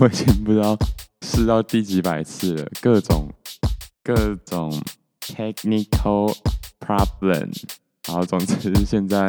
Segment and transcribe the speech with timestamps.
[0.00, 0.74] 我已经不知道
[1.20, 3.28] 试到第几百次了，各种
[4.02, 4.72] 各种
[5.20, 6.34] technical
[6.80, 7.52] problem。
[8.08, 9.26] 然后总之现在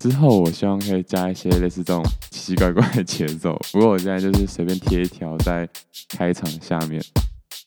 [0.00, 3.56] 之后，我希望可以加一些类似这种奇奇怪怪的节奏。
[3.72, 5.68] 不过我现在就是随便贴一条在
[6.08, 7.00] 开场下面，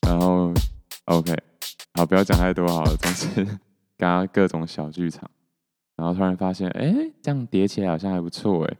[0.06, 0.52] 然后
[1.06, 1.34] OK，
[1.94, 2.94] 好，不要讲太多好了。
[2.96, 3.42] 总之，
[3.96, 5.30] 刚刚各种小剧场，
[5.96, 8.76] 然后突然发现，哎，这样叠起来好像还不错哎。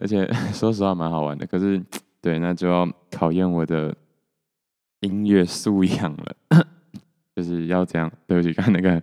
[0.00, 1.80] 而且 说实话蛮好玩的，可是
[2.22, 3.94] 对，那就要考验我的
[5.00, 6.36] 音乐素养了，
[7.36, 8.10] 就是要这样。
[8.26, 9.02] 对不起，看那个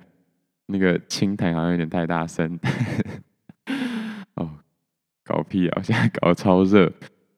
[0.67, 2.57] 那个清弹好像有点太大声。
[4.35, 4.49] 哦，
[5.25, 5.73] 搞屁啊！
[5.75, 6.91] 我现在搞超热。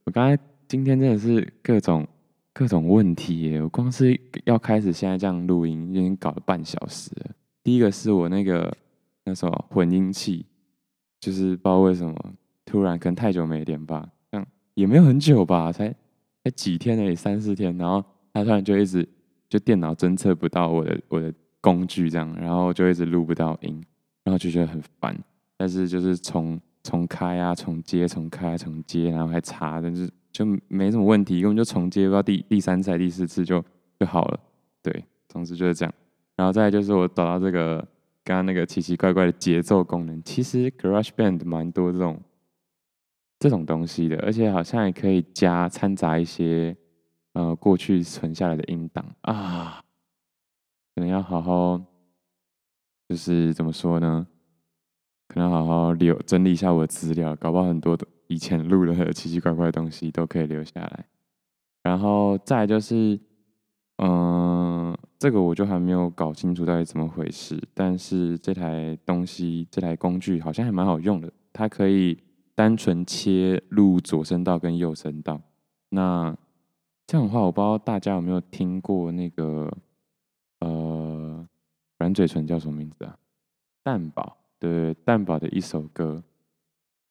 [0.06, 2.08] 我刚才今天真的是各种
[2.54, 3.62] 各种问题耶！
[3.62, 7.32] 我光是要开始现在这样录音，已经搞了半小时了。
[7.64, 8.72] 第一个是我那个
[9.24, 10.46] 那什么混音器，
[11.20, 12.16] 就是不知道为什么。
[12.64, 14.08] 突然可能太久没连吧，
[14.74, 15.94] 也没有很久吧，才
[16.44, 18.04] 才几天而已，三四天，然后
[18.34, 19.08] 他突然就一直
[19.50, 23.84] 就电脑侦测不到我的我的工具这样，然后就一直录不到音，
[24.24, 25.18] 然后就觉得很烦。
[25.58, 33.64] 但是就是重重开啊，重接，重开，重接，然后还插，但是就没什么问题，根本就重接不到第第三次还、第四次就
[34.00, 34.40] 就好了。
[34.82, 35.94] 对，总之就是这样。
[36.36, 37.78] 然后再就是我找到这个
[38.24, 42.20] 刚刚那个奇奇怪怪的节奏功能，其实 GarageBand 蛮多这种。
[43.42, 46.78] 这种东西的，而且好像也可以加掺杂一些
[47.34, 49.84] 呃过去存下来的音档啊，
[50.94, 51.82] 可能要好好
[53.10, 54.28] 就是怎么说呢？
[55.28, 57.98] 可能好好留整理一下我的资料，搞不好很多
[58.28, 61.06] 以前录的 奇奇怪怪的东西都可以留下来。
[61.82, 63.20] 然后再就是，
[63.98, 72.16] 嗯、呃，这个我就还没有搞清楚到底怎么回事，但是这台东西这台工具好像还蛮好用的，它可以。
[72.56, 75.42] 单纯切入左声道跟右声道，
[75.90, 76.36] 那
[77.08, 79.72] 这样的话，我不知道大家有没有听过那个
[80.60, 81.48] 呃
[81.98, 83.18] 软嘴唇叫什么名字啊？
[83.84, 86.24] 蛋宝，对，蛋宝的一首歌。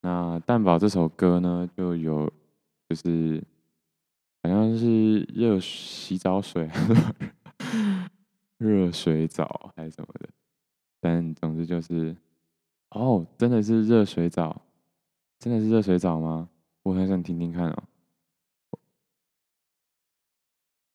[0.03, 2.33] 那蛋宝这首歌呢，就有
[2.89, 3.43] 就是
[4.43, 6.71] 好像是热洗澡水，
[8.57, 10.29] 热水澡还是什么的，
[11.01, 12.17] 但总之就是
[12.91, 14.63] 哦，真的是热水澡。
[15.41, 16.51] 真的是热水澡吗？
[16.83, 17.83] 我很想听听看哦。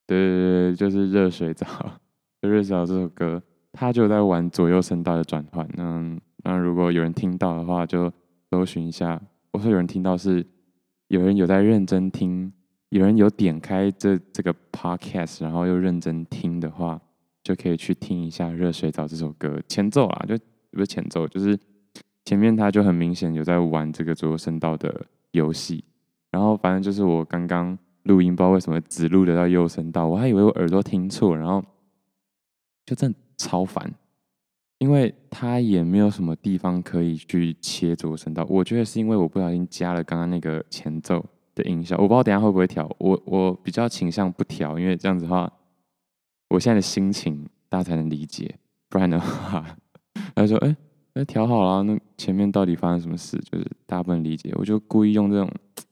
[0.05, 1.65] 对对对，就是热水澡。
[2.41, 3.41] 热水澡这首歌，
[3.73, 5.67] 他就在玩左右声道的转换。
[5.73, 8.13] 那那如果有人听到的话，就
[8.51, 9.19] 搜寻一下。
[9.51, 10.45] 我说有人听到是
[11.07, 12.53] 有人有在认真听，
[12.89, 17.01] 有人有点开这这个 podcast，然后又认真听的话，
[17.41, 20.37] 就可以去听一下《热水澡》这首歌前奏啊，就
[20.69, 21.59] 不是前奏，就是。
[22.25, 25.83] 前面他就很明显有在玩这个左右声道的游戏，
[26.31, 31.63] 然后反正就是我刚刚录音，不知道为什么只录得到右声道，我还以为我耳朵听错，然后
[32.83, 33.93] 就真的超烦，
[34.79, 38.43] 因为他也没有什么地方可以去切左右声道。
[38.49, 45.51] 我觉得是因为我不小心加了刚刚那个前奏的音效，我不知道等下会不会调，我我比较倾向不调，因为这样子的话，
[46.49, 48.57] 我现在的心情大家才能理解，
[48.89, 49.77] 不然的话，
[50.33, 50.75] 他说哎。
[51.17, 53.37] 那调好了，那前面到底发生什么事？
[53.49, 55.49] 就是大家不能理解，我就故意用这种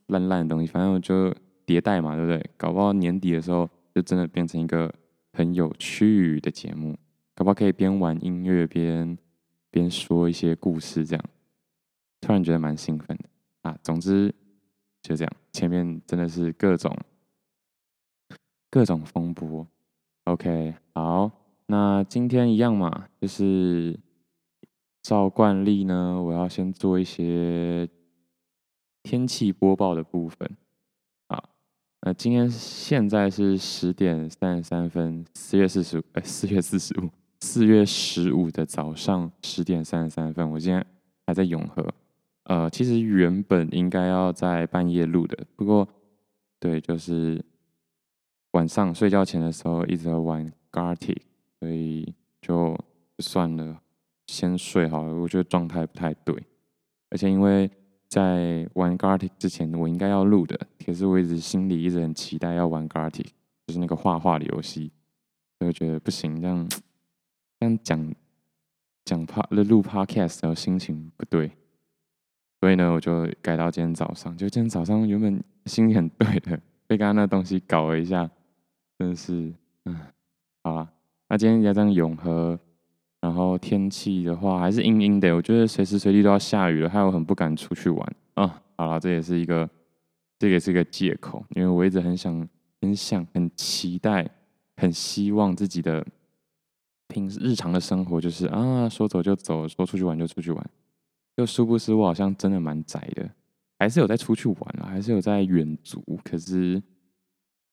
[0.07, 1.33] 烂烂的东西，反正我就
[1.65, 2.49] 迭代嘛，对不对？
[2.57, 4.93] 搞不好年底的时候就真的变成一个
[5.31, 6.97] 很有趣的节目，
[7.35, 9.17] 搞不好可以边玩音乐边
[9.71, 11.25] 边说一些故事，这样
[12.19, 13.23] 突然觉得蛮兴奋的
[13.61, 13.77] 啊！
[13.81, 14.27] 总之
[15.01, 16.93] 就这样，前面真的是各种
[18.69, 19.65] 各种风波。
[20.25, 21.31] OK，好，
[21.67, 23.97] 那今天一样嘛，就是。
[25.03, 27.87] 照惯例呢，我要先做一些
[29.03, 30.49] 天气播报的部分。
[31.27, 31.43] 啊，
[32.01, 37.09] 那今天现在是十点三十三分，四月四十五，哎，四月四十五，
[37.41, 40.49] 四月十五的早上十点三十三分。
[40.49, 40.83] 我今天
[41.27, 41.85] 还在永和，
[42.45, 45.85] 呃，其实原本应该要在半夜录的，不过，
[46.61, 47.43] 对，就是
[48.51, 51.17] 晚上睡觉前的时候一直在玩 Gartic，
[51.59, 52.79] 所以就
[53.19, 53.81] 算了。
[54.27, 56.35] 先睡好了，我觉得状态不太对，
[57.09, 57.69] 而且因为
[58.07, 63.27] 在玩 Gartic 之前，我应该要录的，可是我一直心里一直很期待要玩 Gartic，
[63.67, 64.91] 就是那个画画的游戏，
[65.59, 66.67] 所以觉得不行，这样
[67.59, 68.15] 这样讲
[69.03, 71.51] 讲 Pod 录 Podcast 然后心情不对，
[72.61, 78.29] 所以呢，我就改到今天早上，就今天早上原本心情很对的，被刚刚那东西搞了一下，
[78.97, 79.53] 真的是，
[79.85, 79.99] 嗯，
[80.63, 80.89] 好了，
[81.29, 82.59] 那今天也这样永和。
[83.23, 88.61] 然后天气的话还是阴阴的，我觉得随时随地都要下雨了，害我很不敢出去玩啊。
[88.75, 89.69] 好了，这也是一个
[90.37, 92.45] 这也是一个借口，因为我一直很想、
[92.81, 94.29] 很想、很期待、
[94.75, 96.05] 很希望自己的
[97.07, 100.69] 平日常的生活就是啊，说走就走，说出去玩就出去玩。
[101.37, 103.29] 就殊不知我好像真的蛮宅的，
[103.79, 106.03] 还是有在出去玩啊，还是有在远足。
[106.25, 106.83] 可是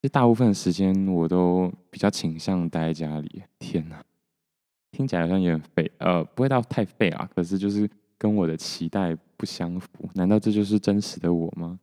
[0.01, 3.43] 这大部分时间我都比较倾向待在家里。
[3.59, 4.01] 天哪，
[4.91, 7.29] 听起来好像有点废，呃，不会到太废啊。
[7.35, 7.89] 可是就是
[8.19, 9.89] 跟我的期待不相符。
[10.15, 11.79] 难道这就是真实的我吗？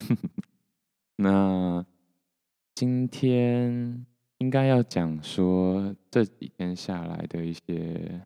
[1.16, 1.84] 那
[2.74, 4.04] 今天
[4.38, 8.20] 应该要讲说这几天下来的一些。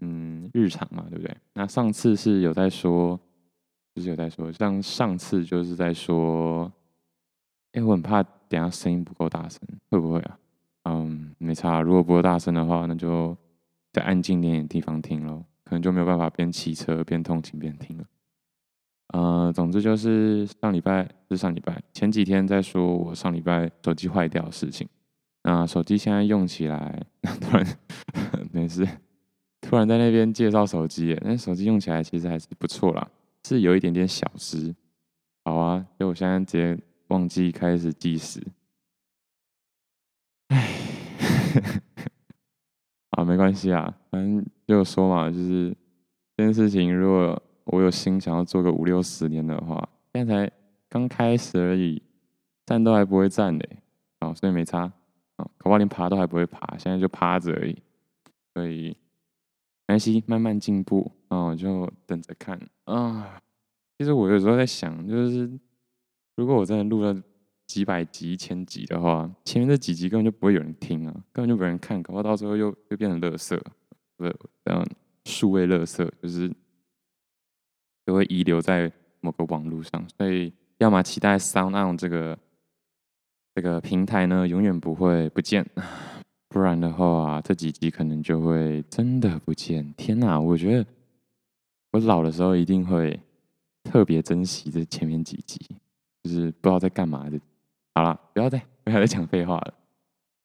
[0.00, 1.36] 嗯，日常嘛，对不对？
[1.54, 3.18] 那上次是有在说，
[3.96, 6.72] 就是有在说，像上次就是在说，
[7.72, 9.60] 哎，我很怕等下声音不够大声，
[9.90, 10.38] 会不会啊？
[10.84, 13.36] 嗯，没差，如果不够大声的话，那就
[13.92, 18.04] 在安静点的地方听咯，可能就没有办法边骑车边通勤边听了。
[19.08, 24.86] 呃，总之就是上礼拜，是上礼拜前几天在说我上礼拜手机坏掉的事情，
[25.44, 27.06] 那手机现在用起来，
[27.40, 27.66] 突然
[28.52, 28.86] 没事。
[29.60, 33.10] 突然在那边介绍手机，那手机用起来其实还是不错啦，
[33.44, 34.74] 是有一点点小失。
[35.44, 38.42] 好啊，所以我现在直接忘记开始计时。
[40.48, 40.68] 唉，
[43.18, 45.76] 啊，没关系啊，反正就说嘛，就是
[46.36, 50.52] 这件事情，如果我有心想要做个五六十年的话，现在才
[50.88, 52.00] 刚开始而已，
[52.64, 53.78] 站都还不会站嘞，
[54.20, 54.84] 哦，所以没差，
[55.36, 57.76] 哦，恐怕连爬都还不会爬，现在就趴着而已，
[58.54, 58.96] 所以。
[59.88, 63.40] 没关系，慢慢进步，啊就等着看啊。
[63.96, 65.50] 其实我有时候在想，就是
[66.36, 67.16] 如果我真的录了
[67.68, 73.60] 几百集、一千集的话，前面这几集根本就不会有人听啊，根本就没人看，搞不到时候又又变成垃圾，
[74.16, 74.24] 不，
[74.64, 74.84] 这样
[75.26, 76.50] 数位垃圾，就是
[78.06, 80.02] 就会遗留在某个网络上。
[80.16, 82.38] 所以，要么期待 SoundOn 这个
[83.54, 85.64] 这个平台呢，永远不会不见。
[86.48, 89.92] 不然的话，这几集可能就会真的不见。
[89.92, 90.86] 天哪，我觉得
[91.92, 93.20] 我老的时候一定会
[93.84, 95.60] 特别珍惜这前面几集，
[96.22, 97.38] 就是不知道在干嘛的。
[97.98, 99.74] 好了，不要再 不要再讲废话了。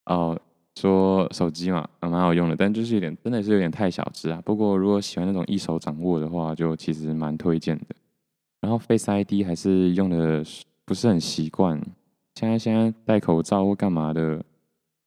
[0.06, 0.40] 哦，
[0.76, 4.42] 说手机嘛，蛮好用的，但就是有点真的是有点太小只啊。
[4.44, 7.96] 不过如果喜欢那种一手掌握的话，就其实蛮推荐的。
[8.60, 10.44] 然后 Face ID 还是用的
[10.84, 11.80] 不是很习惯，
[12.34, 14.44] 现在现在戴口罩或干嘛的。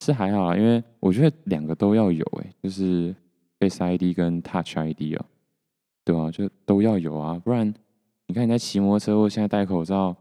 [0.04, 3.12] 是还好啊，因为我觉得两个都要有诶，就是
[3.58, 5.24] Face ID 跟 Touch ID 哦，
[6.04, 7.74] 对啊，就都要有啊，不然
[8.26, 10.14] 你看你在骑摩托车或现在戴口罩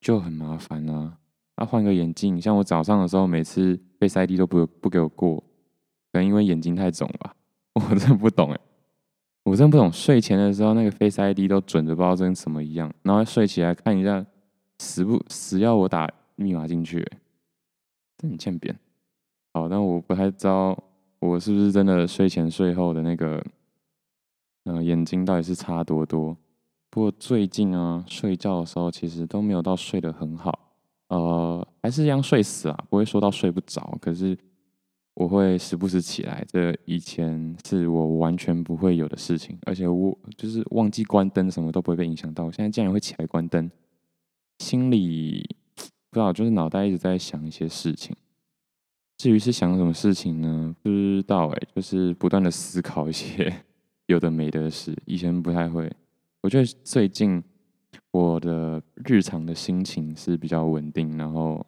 [0.00, 1.18] 就很麻烦啊。
[1.58, 5.36] 啊，换个眼镜，像我早上的时候，每次 Face ID 都不不给我过，
[6.12, 7.34] 可能因为眼睛太肿吧，
[7.74, 8.60] 我真的不懂哎，
[9.42, 9.92] 我真不懂。
[9.92, 14.24] 睡前的时候那个 Face ID 都准的不知道跟什么一样，然后睡起来看一下，
[14.78, 17.04] 死不死要我打密码进去，
[18.16, 18.78] 真很欠扁。
[19.52, 20.80] 好，但我不太知道
[21.18, 23.44] 我是不是真的睡前睡后的那个，
[24.64, 26.36] 呃，眼睛到底是差多多。
[26.90, 30.67] 不过最近啊，睡觉的时候其实都没有到睡得很好，
[31.08, 33.96] 呃，还是一样睡死啊，不会说到睡不着。
[34.00, 34.36] 可是
[35.14, 42.44] 我会时不时起来，这以前是我完全不会有的事情，而且我就是忘记关灯，什么都不会被影响到。
[42.44, 43.70] 我现在竟然会起来关灯，
[44.58, 48.14] 心里不知道，就是脑袋一直在想一些事情。
[49.16, 50.76] 至于是想什么事情呢？
[50.82, 53.52] 不知道哎，就是不断的思考一些
[54.06, 54.96] 有的没的事。
[55.06, 55.90] 以前不太会，
[56.42, 57.42] 我觉得最近
[58.10, 61.66] 我的日常的心情是比较稳定，然后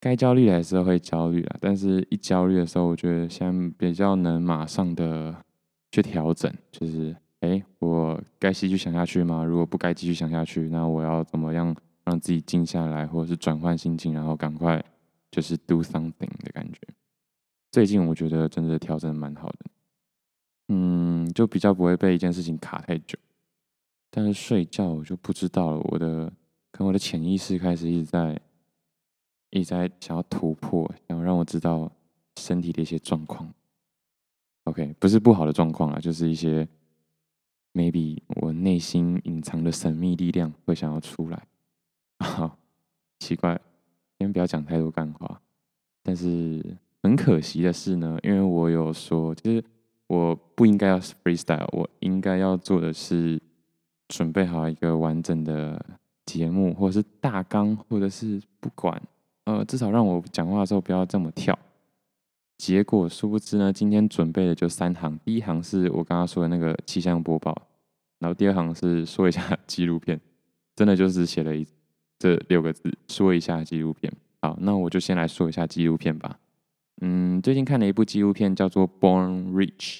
[0.00, 1.56] 该焦虑的还是会焦虑啦。
[1.60, 5.44] 但是一焦虑的时候，我觉得现在比较能马上的
[5.90, 9.44] 去调整，就是哎，我该继续想下去吗？
[9.44, 11.74] 如果不该继续想下去，那我要怎么样
[12.04, 14.84] 让自己静下来，或者是转换心情，然后赶快。
[15.30, 16.80] 就是 do something 的感觉。
[17.70, 19.58] 最近我觉得真的调整的蛮好的，
[20.68, 23.18] 嗯，就比较不会被一件事情卡太久。
[24.10, 26.32] 但是睡觉我就不知道了，我的
[26.70, 28.40] 可能我的潜意识开始一直在
[29.50, 31.90] 一直在想要突破，想要让我知道
[32.36, 33.52] 身体的一些状况。
[34.64, 36.66] OK，不是不好的状况啊，就是一些
[37.72, 41.46] maybe 我内心隐藏的神秘力量会想要出来。
[42.18, 42.58] 好，
[43.18, 43.60] 奇怪。
[44.18, 45.40] 先不要讲太多干话，
[46.02, 49.64] 但是很可惜的是呢，因为我有说，其实
[50.08, 53.40] 我不应该要 freestyle，我应该要做的是
[54.08, 55.84] 准备好一个完整的
[56.26, 59.00] 节目，或者是大纲，或者是不管，
[59.44, 61.56] 呃，至少让我讲话的时候不要这么跳。
[62.56, 67.56] 结果殊不知呢，今天准备的就三行，第一行是我刚刚说的那个气象播报，
[68.18, 70.20] 然后第二行是说一下纪录片，
[70.74, 71.66] 真的就是写了一
[72.18, 74.12] 这六个字，说一下纪录片。
[74.42, 76.38] 好，那我就先来说一下纪录片吧。
[77.00, 79.98] 嗯，最近看了一部纪录片，叫做《Born Rich》。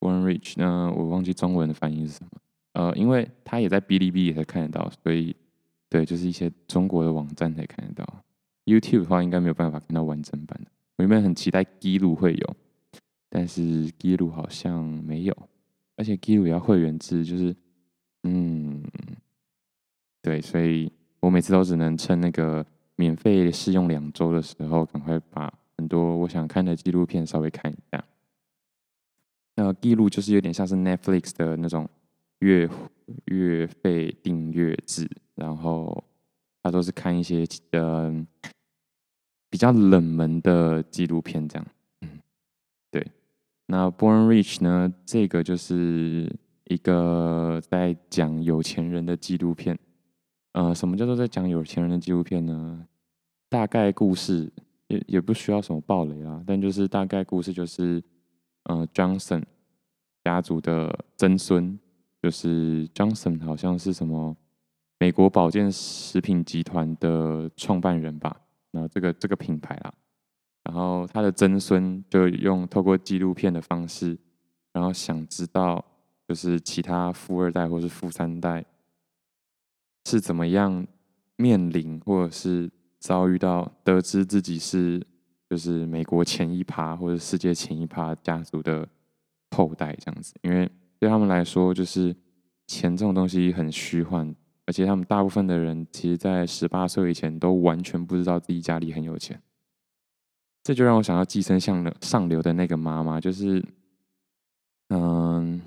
[0.00, 2.30] Born Rich 呢，我忘记中文的翻译是什么。
[2.76, 5.34] 呃，因为它也在哔哩哔哩才看得到，所以
[5.88, 8.22] 对，就是一些中国的网站才看得到。
[8.66, 10.70] YouTube 的话，应该没有办法看到完整版的。
[10.98, 12.56] 我原本很期待纪录会有，
[13.30, 15.34] 但是纪录好像没有，
[15.96, 17.56] 而且纪录也要会员制，就是
[18.24, 18.84] 嗯，
[20.20, 22.66] 对，所以我每次都只能趁那个
[22.96, 28.04] 免费试用两周的时候，赶快把很多我想看的纪录片稍微看一下。
[29.54, 31.88] 那纪录就是有点像是 Netflix 的那种
[32.40, 32.68] 月
[33.26, 36.04] 月费订阅制，然后
[36.62, 38.26] 他都是看一些呃。
[39.48, 41.66] 比较冷门的纪录片，这样，
[42.90, 43.06] 对。
[43.66, 44.92] 那《Born Rich》呢？
[45.06, 46.30] 这个就是
[46.64, 49.78] 一个在讲有钱人的纪录片。
[50.52, 52.86] 呃，什么叫做在讲有钱人的纪录片呢？
[53.48, 54.52] 大概故事
[54.88, 58.02] 也也不需要什么暴雷啦，但就是大概故事就是，
[58.64, 59.44] 呃，Johnson
[60.24, 61.78] 家族的曾孙，
[62.26, 64.36] 就是 Johnson 好像是什么
[64.98, 68.36] 美国保健食品集团的创办人吧。
[68.72, 69.94] 然后这个这个品牌啊，
[70.64, 74.18] 然后他的曾孙就用透过纪录片的方式，
[74.72, 75.84] 然后想知道
[76.26, 78.64] 就是其他富二代或是富三代
[80.06, 80.84] 是怎么样
[81.36, 82.68] 面临或者是
[82.98, 85.00] 遭遇到得知自己是
[85.48, 88.84] 就是美国前一趴或者世界前一趴家族的
[89.52, 90.68] 后代这样子，因为
[90.98, 92.14] 对他们来说就是
[92.66, 94.34] 钱这种东西很虚幻。
[94.68, 99.40] 而且他们大部分的人，其实，在十八岁以前都完全不知道自己家里很有钱。
[100.64, 103.64] 这就让我想到《寄生上流》上流的那个妈妈，就是，
[104.88, 105.62] 嗯，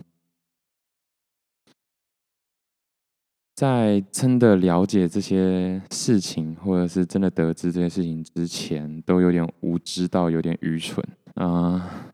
[3.55, 11.01] 在真的了解这些事情，或者是真的得知这些事情之前，都有点无知到有点愚蠢
[11.36, 12.08] 啊。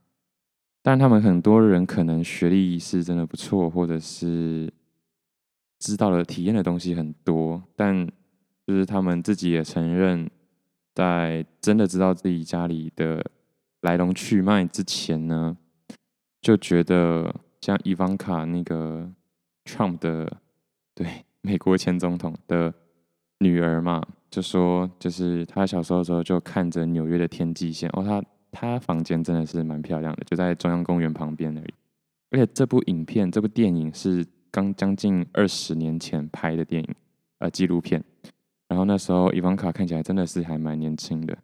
[0.86, 4.72] 但他们很多人可能学历是真的不错，或者是。
[5.77, 8.08] 知道了、体验的东西很多，但
[8.65, 10.27] 就是他们自己也承认，
[10.96, 13.24] 在真的知道自己家里的
[13.82, 15.56] 来龙去脉之前呢，
[16.42, 19.08] 就觉得像伊凡卡那个
[19.65, 20.38] Trump 的，
[20.96, 22.74] 对，美国前总统的
[23.39, 24.01] 女儿嘛，
[24.32, 28.24] 就说就是他小时候的时候就看着纽约的天际线，哦，他
[28.55, 31.74] 他房间真的是蛮漂亮的，就在中央公园旁边而已。
[32.31, 34.25] 而且这部影片、这部电影是。
[34.55, 36.95] 刚将近二十年前拍的电影，
[37.39, 38.01] 呃，纪录片。
[38.69, 41.38] 然后那时候伊凡卡看起来真的是还蛮年轻的，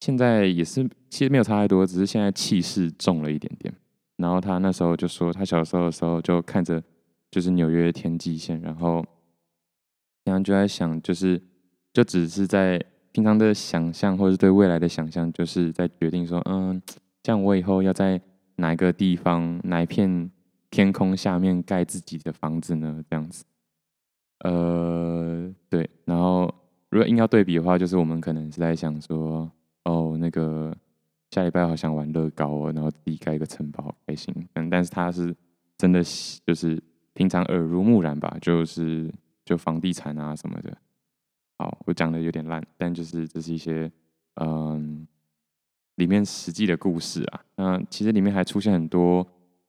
[0.00, 3.74] 现在也是其实没有差太多，只是现在气势重了一点点。
[4.16, 6.82] 然后他那时候就说，他小时候的时候就看着
[7.30, 9.04] 就是纽约天际线，然后
[10.24, 11.38] 然后就在想，就是
[11.92, 12.82] 就只是在
[13.12, 16.80] 平常的想象或者是对未来的想象，就是在决定说，嗯，
[17.22, 18.20] 这样我以后要在
[18.56, 20.30] 哪一个地方哪一片。
[20.72, 23.04] 天空下面盖自己的房子呢？
[23.10, 23.44] 这样子，
[24.38, 25.86] 呃，对。
[26.06, 26.50] 然后，
[26.88, 29.52] 如果硬要对比的话，就是我们可能是在想说，
[29.84, 30.74] 哦，那个
[31.30, 34.34] 下礼拜好想玩乐高哦，然后自己盖一个城堡，好开心。
[34.54, 35.36] 嗯，但是他是
[35.76, 36.02] 真的，
[36.46, 39.12] 就是平常耳濡目染吧，就是
[39.44, 40.74] 就房地产啊什么的。
[41.58, 43.90] 好，我讲的有点烂，但就是这是一些
[44.36, 45.06] 嗯
[45.96, 47.44] 里面实际的故事啊。
[47.56, 49.26] 那其实里面还出现很多。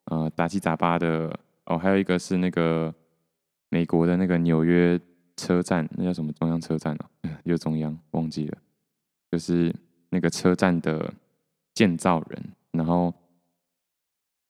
[0.07, 2.93] 呃，杂七杂八的哦，还有一个是那个
[3.69, 4.99] 美国的那个纽约
[5.37, 7.09] 车站，那叫什么中央车站啊？
[7.45, 8.57] 又中央忘记了，
[9.31, 9.73] 就是
[10.09, 11.13] 那个车站的
[11.73, 12.43] 建造人。
[12.71, 13.13] 然后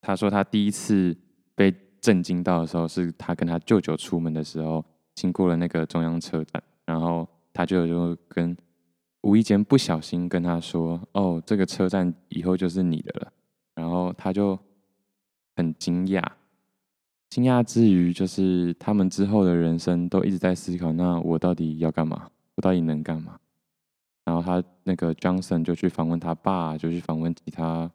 [0.02, 1.16] 他说他第一次
[1.54, 1.72] 被
[2.02, 8.56] 震惊到的时候，是他跟他舅舅出门的时候，经过了那个中央车站，然后他就就跟
[9.22, 13.34] 无意间不小心跟他说：“哦，这个车站以后就是你的了。”
[13.76, 14.60] 然后他就。
[15.56, 16.26] 很惊讶，
[17.30, 22.28] 惊讶之余，就是他们之后的人生都一直在思考：那我到底要干嘛？
[22.56, 23.40] 我到底能干嘛？
[24.26, 27.88] 然后他那个 Johnson 就去访问他爸，就去访问其他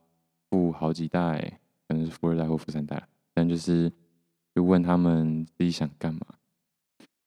[0.48, 3.02] 富好几代，可能是富二代或富三代，
[3.34, 3.92] 但就是
[4.54, 6.20] 就问他们自己想干嘛，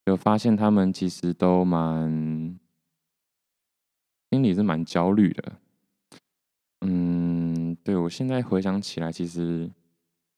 [0.06, 2.58] 有发现他们其实都蛮
[4.30, 5.52] 心里是蛮焦虑的。
[6.82, 9.70] 嗯，对，我现在回想起来，其实。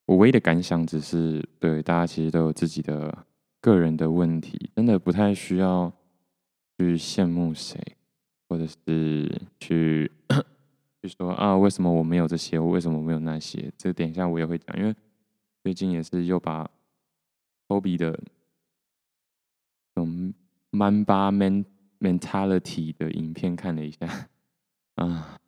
[0.06, 3.25] 我唯一的感想只是，对大家其实都有自己的
[3.59, 5.90] 个人的问题，真的不太需要
[6.76, 7.80] 去羡慕谁，
[8.47, 10.12] 或者是去
[11.00, 13.73] 去说啊，为什么我没有这些，我为什么没有那些？
[13.78, 14.94] 这个点一下我也会讲，因为
[15.62, 16.71] 最近也是又把
[17.66, 18.21] Kobe 的
[19.94, 20.32] 种
[20.72, 21.64] Mamba
[22.00, 24.06] mentality 的影片看了一下，
[24.96, 25.38] 啊，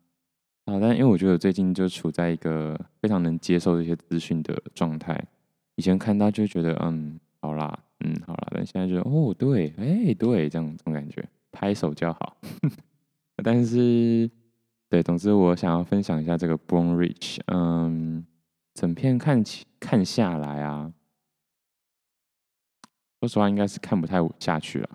[0.65, 5.21] 好，但因为我觉得我最近就处在一个非常能接受这些资讯的状态。
[5.75, 12.37] 以前看到就觉得，嗯，好啦，嗯，好啦，但现在就，哦，对，哎、对，这样这种感觉，拍手叫好。
[13.43, 14.27] 但是，
[14.89, 18.25] 对，总之我想要分享一下这个 Born Rich，嗯，
[18.73, 20.91] 整片看起看下来啊，
[23.19, 24.89] 说实话应该是看不太下去了，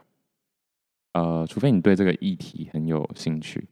[1.13, 3.67] 呃，除非你对这个议题很有兴趣，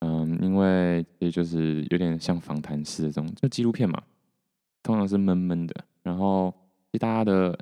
[0.00, 4.02] 嗯，因为也就是有点像访谈式的这种，就纪录片嘛，
[4.82, 5.74] 通常是闷闷的。
[6.02, 6.52] 然后，
[6.86, 7.58] 其实大家的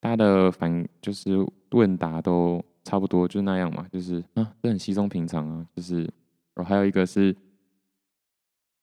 [0.00, 1.30] 大家的反就是
[1.70, 5.66] 问答都差不多，就那样嘛，就是啊，这很稀松平常啊。
[5.74, 6.02] 就是，
[6.54, 7.34] 然后还有一个是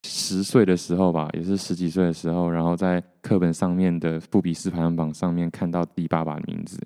[0.10, 6.80] 十岁的时候吧，也是十几岁的时候，然后在课本上面的富比斯排行榜上面看到自己爸爸的名字，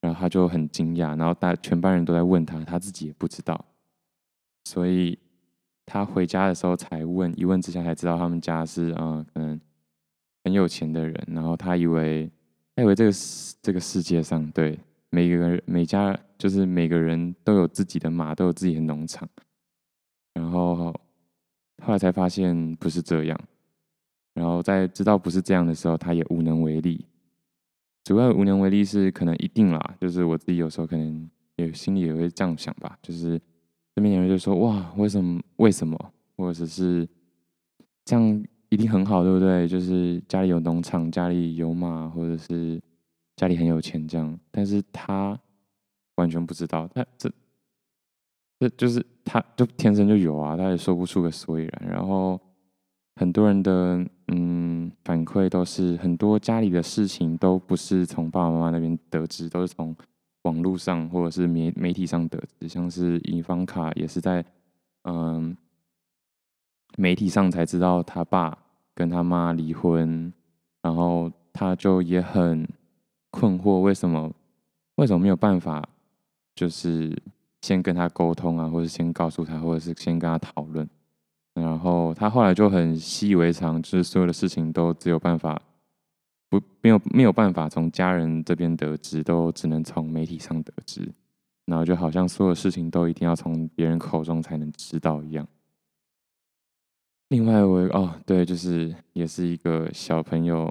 [0.00, 3.64] 然后他就很惊讶，然后大全班人都在问他，他自己也不知道，
[4.64, 5.18] 所以
[5.84, 9.60] 他回家的时候才问，一问之下才知道他们家是啊、可能。
[10.44, 12.28] 很有钱的人，然后他以为，
[12.74, 13.12] 他以为这个
[13.62, 14.76] 这个世界上，对
[15.08, 19.28] 每个人每家就是每个人都有自己的马，都有自己的农场，
[20.34, 20.92] 然后
[21.82, 23.38] 后来才发现不是这样，
[24.34, 27.04] 然后在知道不是这样的时候，他也无能为力。
[28.04, 33.40] 主要无能为力是可能一定啦，就是我自己有时候可能也心里也会这样想吧，就是
[33.94, 35.96] 身边有人就说哇，为什么为什么，
[36.36, 37.08] 或者是
[38.04, 38.44] 这样。
[38.72, 39.68] 一定很好，对不对？
[39.68, 42.80] 就是家里有农场，家里有马，或者是
[43.36, 44.40] 家里很有钱这样。
[44.50, 45.38] 但是他
[46.14, 47.30] 完全不知道，他这
[48.62, 51.90] 这就是他就天生就有啊，他也说不出个所以然。
[51.94, 52.40] 然后
[53.16, 59.96] 很多人的嗯反馈都是，很多家里的事情都不是从爸爸妈妈那边得知，都是从
[60.42, 62.68] 网络上或者是媒媒体上得知。
[62.68, 64.44] 像是伊凡卡也是在
[65.02, 65.56] 嗯
[66.96, 68.56] 媒体上才知道他爸。
[68.94, 70.30] 跟他妈离婚，
[70.82, 72.68] 然后他就也很
[73.30, 74.30] 困惑，为什么
[74.96, 75.88] 为什么没有办法，
[76.54, 77.10] 就是
[77.62, 80.86] 先跟他沟通啊，或者先告诉他，或者是先跟他讨论。
[81.54, 85.60] 然后他后来就很习以为常，就是所有的事情都只有办法
[86.48, 91.10] 不没有没有办法从家人这边得知，都只能从媒体上得知。
[91.64, 95.46] 然后就好像所有事情都一定要从别人口中才能知道一样。
[97.28, 100.70] 另外我哦，对，就是也是一个小朋友，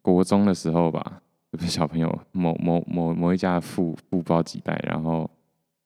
[0.00, 1.20] 国中的时候吧，
[1.50, 5.28] 不是小朋友，某某某某一家的富富包几代，然后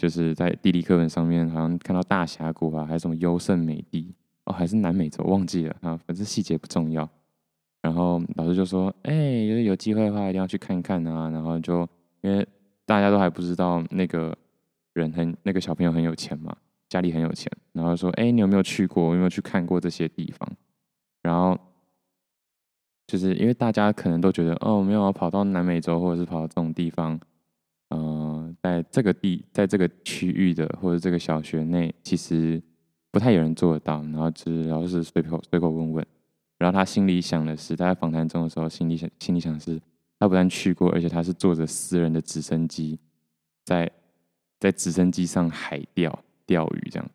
[0.03, 4.13] 就是在地理课本上面好像看到大峡谷啊，还是什么优胜美地
[4.47, 7.09] 哦，还是南美洲，忘记了啊，反正细节不重要。
[7.83, 11.31] 然后老师就说，哎，有有机会的话一定要去看看啊。
[11.31, 11.89] 然后就
[12.21, 12.45] 因为
[12.85, 14.37] 大家都还不知道那个
[14.93, 16.53] 人很那个小朋友很有钱嘛。
[16.89, 19.13] 家里很有钱，然后说：“哎，你有没有去过？
[19.13, 20.53] 有没有去看过这些地方？”
[21.23, 21.57] 然后
[23.07, 27.21] 就是因为大家可能都觉得，哦，没有跑到南美洲，或者是跑到这种地方，
[27.95, 32.61] 呃，在这个地，在这个区域的或者这个小学内，其实
[33.11, 34.03] 不太有人做得到。
[34.05, 36.07] 然后只要是随口随口问问，
[36.59, 39.81] 然后他心里想的是，他在访谈中的时候，心里想心里想的是，
[40.19, 42.99] 他不但去过，而且他是坐着私人的直升机，
[43.65, 43.91] 在
[44.59, 46.19] 在直升机上海钓。
[46.45, 47.11] 钓鱼这样，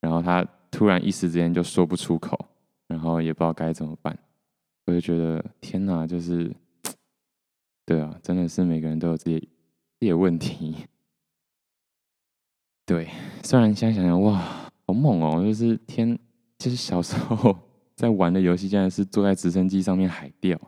[0.00, 2.48] 然后他突然一时之间就说不出口，
[2.88, 4.18] 然后也不知道该怎么办。
[4.86, 6.50] 我就觉得天哪，就是，
[7.86, 9.46] 对啊，真的是每个人都有自己
[10.02, 10.74] 自己的问题。
[12.84, 13.08] 对，
[13.44, 14.36] 虽然现在想想，哇，
[14.84, 15.40] 好猛哦！
[15.44, 16.18] 就是天，
[16.58, 17.56] 就是小时候
[17.94, 20.60] 在玩的游戏，竟然是坐在直升机上面海钓。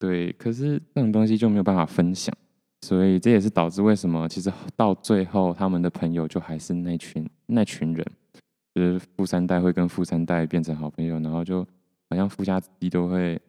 [0.00, 2.36] 对，可是这种东西就没有办法分享。
[2.82, 8.04] 所以这也是导致为什么其实到最后他们的朋友就还是那群那群人，
[8.74, 11.64] 就是富三代会跟富三代变成好朋友，然后就
[12.08, 13.40] 好像富家子弟都会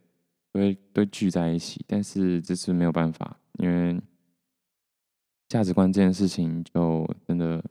[0.54, 4.00] 都会都聚在一起，但是这是没有办法，因为
[5.52, 7.62] 价值观这件事情就真的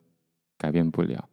[0.59, 1.27] 改变不了。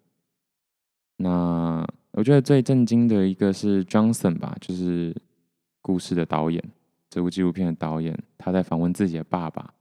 [1.18, 5.14] 那我觉得最震惊的一个是 Johnson 吧，就是
[5.82, 6.64] 故事的导演，
[7.10, 9.74] 这部纪录片的导演，他在访问自己的爸爸。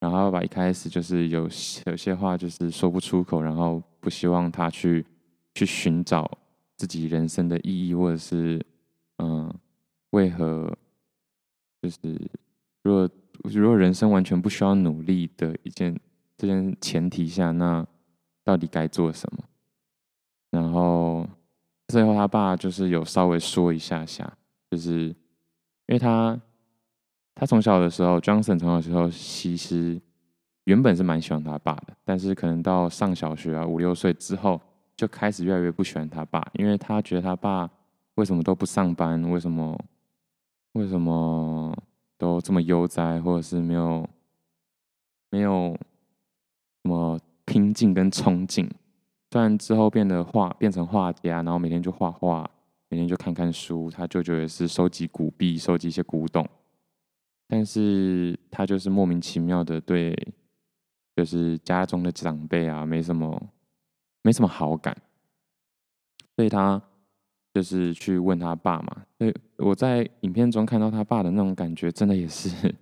[0.00, 1.48] 然后爸爸一开始就是有
[1.86, 5.06] 有些话就是说不出口，然后不希望他去
[5.54, 6.28] 去寻找
[6.74, 8.60] 自己人生的意义，或者是
[9.18, 9.54] 嗯，
[10.10, 10.76] 为何
[11.80, 11.98] 就是
[12.82, 13.08] 若
[13.44, 15.98] 如果人生完全不需要努力的一件
[16.36, 17.86] 这件前提下，那
[18.44, 19.44] 到底该做什么？
[20.50, 21.26] 然后
[21.88, 24.32] 最后他爸就是有稍微说一下下，
[24.70, 25.14] 就是因
[25.88, 26.40] 为他。
[27.32, 29.98] 他从小的时候，Johnson 从小的时候其实
[30.64, 34.60] 原本是蛮喜欢他爸的，但是可能到上小学啊五六岁之后，
[34.94, 37.70] 就开始越来越不喜欢他爸，因为他觉得他爸
[38.16, 39.78] 为什么都不上班，为什么
[40.72, 41.74] 为什么
[42.20, 44.06] 都这么悠哉，或者是没有
[45.30, 45.74] 没有
[46.82, 48.70] 什么拼劲跟冲劲。
[49.30, 52.48] 虽然之后变得画变成画家，然后每天就画画，
[52.90, 56.46] 每天就看看书，他舅舅也是收集古币，收集一些古董。
[57.48, 60.14] 但是他就是莫名其妙的对，
[61.16, 63.50] 就是家中的长辈啊，没什么，
[64.22, 64.94] 没什么好感，
[66.36, 66.82] 所以他
[67.52, 69.04] 就是去问他爸嘛。
[69.18, 72.74] 所以我在影片中看到他爸的那种感觉，真的也是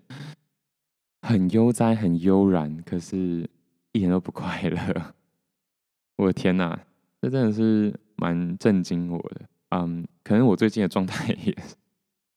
[1.22, 3.48] 很悠哉、很悠然，可是
[3.92, 5.14] 一点都不快乐。
[6.16, 6.78] 我的天哪，
[7.20, 9.42] 这真的是蛮震惊我的。
[9.70, 11.56] 嗯，可能我最近的状态也。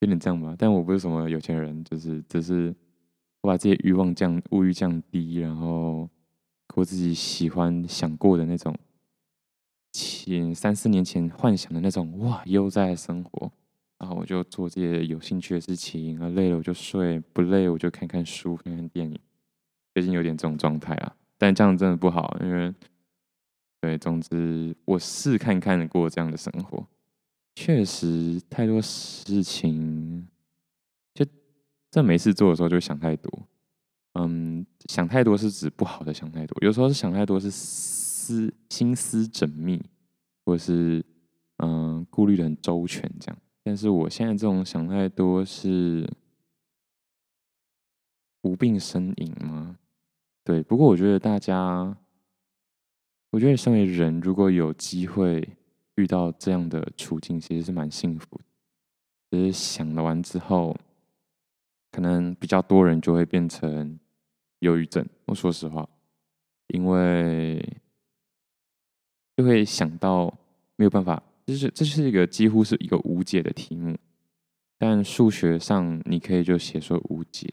[0.03, 2.75] 有点这样吧，但我不是什么有钱人，就是只是
[3.41, 6.09] 我把这些欲望降物欲降低，然后
[6.73, 8.75] 过自己喜欢想过的那种
[9.91, 13.51] 前三四年前幻想的那种哇悠哉的生活，
[13.99, 19.19] 然后我就做这些有兴趣的事情，啊累了我就睡，不累我就看看书看看电影，
[19.93, 22.73] 最近有点这种状态啊，但这样真的不好，因为
[23.81, 26.87] 对，总之我试看看过这样的生活。
[27.55, 30.27] 确实太多事情，
[31.13, 31.25] 就
[31.89, 33.47] 在没事做的时候就想太多。
[34.13, 37.51] 嗯，想太多是指不好的想太多，有时候是想太多是
[38.21, 39.81] 思心思缜密，
[40.45, 41.03] 或是
[41.57, 43.37] 嗯顾虑的很周全这样。
[43.63, 46.07] 但是我现在这种想太多是
[48.41, 49.77] 无病呻吟吗？
[50.43, 51.97] 对，不过我觉得大家，
[53.31, 55.57] 我觉得身为人如果有机会。
[55.95, 58.43] 遇到这样的处境，其实是蛮幸福的。
[59.29, 60.75] 只是想了完之后，
[61.91, 63.99] 可能比较多人就会变成
[64.59, 65.05] 忧郁症。
[65.25, 65.87] 我说实话，
[66.67, 67.61] 因为
[69.41, 70.31] 就会想到
[70.75, 73.97] 没有办法，就是这是一个几乎是一个无解的题目。
[74.77, 77.47] 但数学上你可以就写说无解，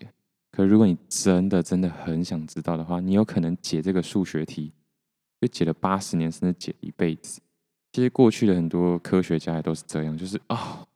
[0.50, 4.70] 可如果你真的真的很想知道的话，你有可能解这个数学题，
[5.40, 7.40] 就解了八十年，甚至解一辈子。
[7.92, 10.86] 其实过去的很多科学家也都是这样，就是哦，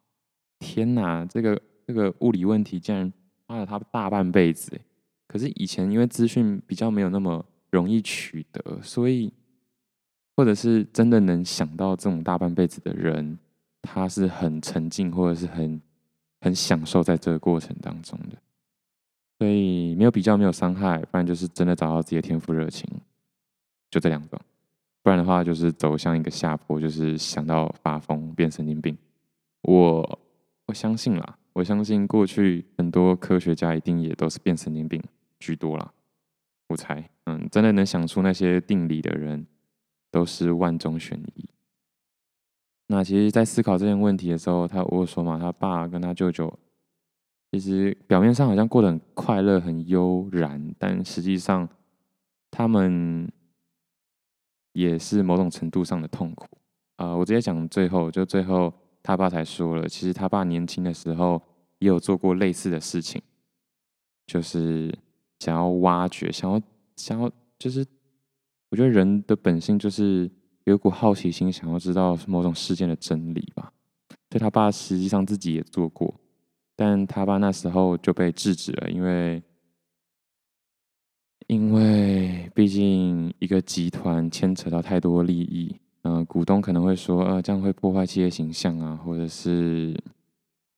[0.59, 3.11] 天哪，这个这个物理问题竟然
[3.47, 4.79] 花了他大半辈子。
[5.27, 9.33] 可是以前因为资讯比较没有那么容易取得，所以
[10.37, 13.39] 或者是真的能想到这种大半辈子的人，
[13.83, 15.81] 他是很沉浸或者是很
[16.41, 18.37] 很享受在这个过程当中的。
[19.39, 22.89] 所以没有比较，没有伤害，不然就是真的找到自己的天赋热情，
[23.91, 24.41] 就这两种。
[25.03, 28.97] 不然的话，就是走向一个下坡，就是想到发疯变神经病。
[29.63, 30.19] 我
[30.67, 35.03] 我相信啦，我相信过去很多科学家一定也都是变神经病
[35.41, 35.93] 居多啦。
[36.69, 39.45] 我猜，嗯，真的能想出那些定理的人，
[40.13, 41.45] 都是万中选一。
[42.87, 46.57] 那其实，在思考这件问题的时候，他我说嘛，他爸跟他舅舅，
[47.51, 51.69] 其实表面上好像过得很快乐、很悠然，但实际上
[52.53, 53.29] 他们。
[54.75, 56.49] 也是某种程度上的痛苦
[56.97, 58.73] 啊、我直接讲最后，就最后
[59.03, 61.43] 他爸才说了，其实他爸年轻的时候
[61.79, 63.21] 也有做过类似的事情，
[64.27, 64.91] 就是
[65.41, 66.59] 想要挖掘，想要
[66.97, 67.85] 想要，就是
[68.73, 70.29] 我觉得人的本性就是
[70.65, 73.71] 有一股好奇心，想要知道某种事件的真理吧。
[74.31, 76.13] 对他爸实际上自己也做过，
[76.75, 79.43] 但他爸那时候就被制止了，因为。
[81.49, 89.95] 因为毕竟一个集团牵扯到太多利益，嗯、股东可能会说，呃，这样会破坏企业形象啊，或者是，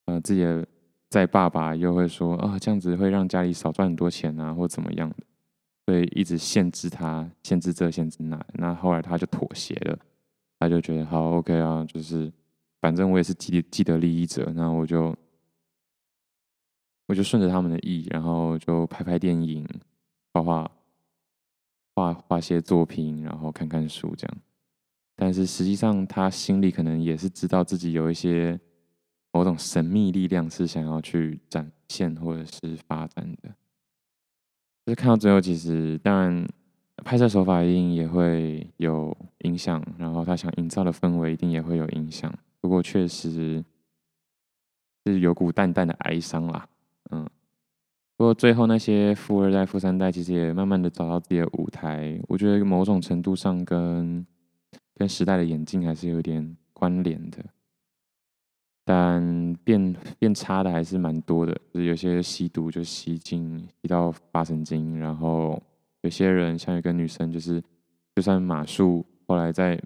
[0.06, 0.66] 呃，自己的
[1.10, 5.16] 在爸爸又会说，啊、呃，这样子会让家里少赚很多钱啊，或怎么样的，
[5.86, 9.98] 所以一直限制他，限制这，限制那，那后来他就妥协了，
[10.58, 12.32] 他就觉得好，OK 啊，就是
[12.80, 15.14] 反正我也是既既得利益者，那我就
[17.06, 19.66] 我就顺着他们的意，然后就拍拍电影。
[20.32, 20.70] 画画，
[21.94, 24.36] 画画些作品，然后看看书这样。
[25.14, 28.58] 但是实际上，他心里可能也是知道自己有一些
[29.32, 33.54] 某种神秘力量是想要去展现或者是发展的。
[34.84, 36.46] 就是看到最后，其实当然
[37.04, 42.32] 拍摄手法一定也会有影响，然后他想营造的氛围一定也会有影响。
[42.60, 43.64] 不过确实
[45.04, 46.68] 是有股淡淡的哀伤啦，
[47.10, 47.28] 嗯。
[48.16, 54.24] 不过最后那些富二代、富三代其实也慢慢的找到自己的舞台，我觉得某种程度上跟
[54.94, 57.44] 跟时代的演进还是有点关联的，
[58.84, 59.96] 但变
[60.34, 65.62] 差的还是蛮多的，就是有些吸毒就吸进吸到发神经，然后
[66.02, 67.62] 有些人像一个女生，就是
[68.14, 69.80] 就算马术后来在，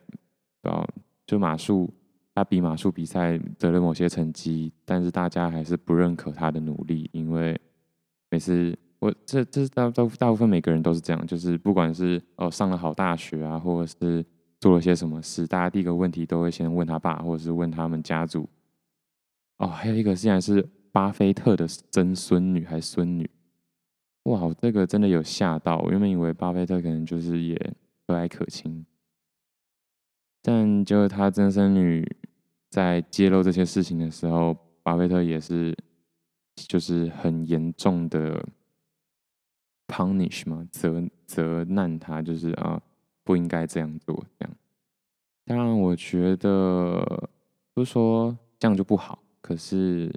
[0.62, 0.86] 啊，
[1.26, 1.92] 就马术
[2.34, 7.60] 她比马术比赛得了某些成绩，但是大家还是不认可她的努力，因为
[8.30, 14.24] 每次我这这大大大部分每个人都是这样，就是不管是哦上了好大学啊，或者是
[14.60, 18.48] 做了些什么事，大家第一个问题都会先问他爸，或者是问他们家族。
[19.58, 23.28] 哦，还有一个竟然是巴菲特的曾孙女还是孙女。
[24.24, 27.56] 哇，这个真的有吓到我，原本以为巴菲特可能就是也
[28.06, 28.84] 和蔼可亲，
[30.42, 32.06] 但就是他曾孙女
[32.70, 35.74] 在揭露这些事情的时候，巴菲特也是
[36.54, 38.46] 就是很严重的
[39.86, 42.80] punish 嘛，责责难他，就是啊
[43.24, 44.54] 不应该这样做这样。
[45.46, 47.30] 当然，我觉得
[47.72, 50.12] 不是说这样就不好，可是，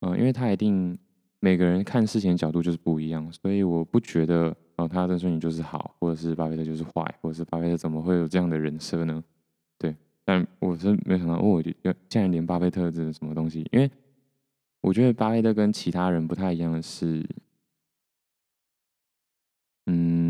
[0.00, 0.98] 嗯，因为他一定。
[1.44, 9.20] 每个人看事情的角度就是不一样，所以我不觉得哦，他的孙女就是好，或者是巴菲特就是坏，或者是巴菲特怎么会有这样的人设呢？
[9.76, 11.60] 对，但我是没想到哦，
[12.08, 13.68] 竟然连巴菲特这是什么东西？
[13.72, 13.90] 因为
[14.82, 17.28] 我觉得巴菲特跟其他人不太一样的是，
[19.86, 20.21] 嗯，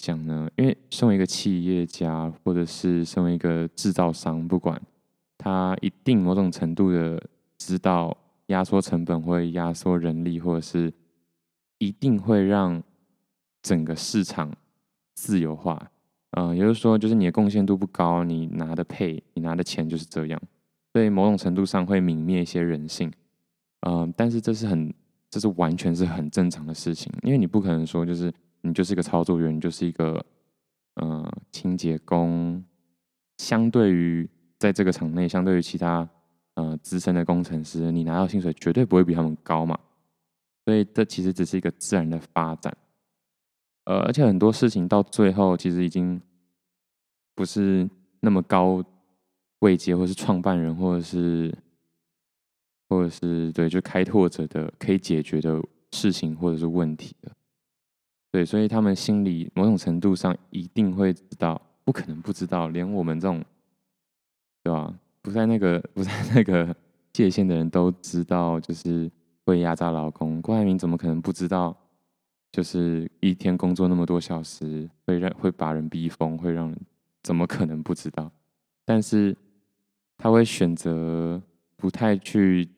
[0.00, 0.50] 讲呢？
[0.56, 4.80] 因为身为一个企业家，或者是身为一个制造商，不管
[5.36, 7.22] 他一定某种程度的。
[7.62, 10.90] 知道压缩成本会压缩人力，或者是
[11.76, 12.82] 一定会让
[13.60, 14.50] 整个市场
[15.14, 15.90] 自由化。
[16.30, 20.40] 嗯、也就是说，就是你的贡献度不高，你拿的配，你拿的钱就是这样。
[20.94, 23.12] 所以某种程度上会泯灭一些人性。
[23.86, 24.90] 嗯、但是这是很，
[25.28, 30.24] 这是完全是很正常的事情，因为你不可能说就是你就是一个操作员，你就是一个、
[30.94, 32.64] 呃、清洁工，
[33.38, 36.08] 相对于在这个场内，相对于其他。
[36.54, 39.78] 呃，资深的工程师，你拿到薪水绝对不会比他们高嘛，
[40.64, 42.76] 所以这其实只是一个自然的发展。
[43.84, 46.20] 呃，而且很多事情到最后其实已经
[47.36, 48.84] 不是那么高
[49.60, 51.56] 位阶，或是创办人，或者是
[52.88, 57.32] 或者是对，就开拓者的可以解决的事情或者是问题了。
[58.30, 63.44] 对，所以他们心里某种程度上一定会知道，不可能不知道，连我们这种，
[64.62, 64.94] 对吧？
[65.20, 66.74] 不在那个不在那个
[67.12, 69.10] 界限的人都知道，就是
[69.44, 70.40] 会压榨劳工。
[70.40, 71.76] 郭台铭怎么可能不知道？
[72.52, 76.80] 就是一天工作那么多小时，会让会把人逼疯，会让人
[77.22, 78.30] 怎么可能不知道？
[78.84, 79.36] 但是
[80.16, 81.40] 他会选择
[81.76, 82.68] 不太去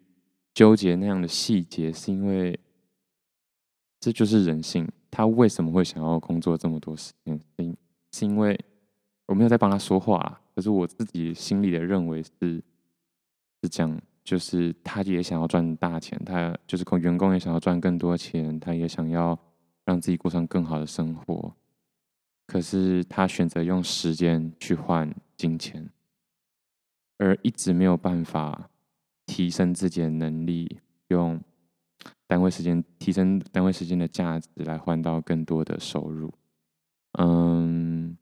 [0.52, 2.58] 纠结那样的细节，是因为
[4.00, 4.86] 这就是人性。
[5.12, 7.38] 他为什么会想要工作这么多时间？
[8.12, 8.58] 是因为
[9.26, 10.40] 我没有在帮他说话。
[10.54, 12.62] 可是我自己心里的认为是
[13.62, 19.38] 是这样，就是他也想要赚大钱，他就是员工也想要赚更多钱，他也想要
[19.84, 21.54] 让自己过上更好的生活。
[22.46, 25.88] 可是他选择用时间去换金钱，
[27.18, 28.68] 而一直没有办法
[29.24, 31.40] 提升自己的能力，用
[32.26, 36.32] 单位时间提升单位时间的价值来换到更多的收入。
[37.18, 38.16] 嗯。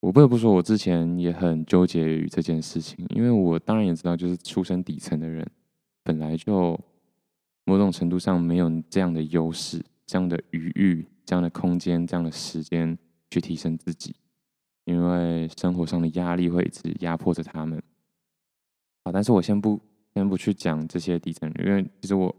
[0.00, 5.42] 我不得不说，我之前也很纠结于这件事情，因为我当然也知道，就是出身底层的人，
[6.02, 6.78] 本来就
[7.64, 12.98] 某种程度上没有这样的优势、这样的余裕、这样的空间、这样的时间
[13.30, 14.14] 去提升自己，
[14.84, 17.82] 因为生活上的压力会一直压迫着他们。
[19.06, 19.80] 好，但是我先不
[20.12, 22.36] 先不去讲这些底层，因为其实我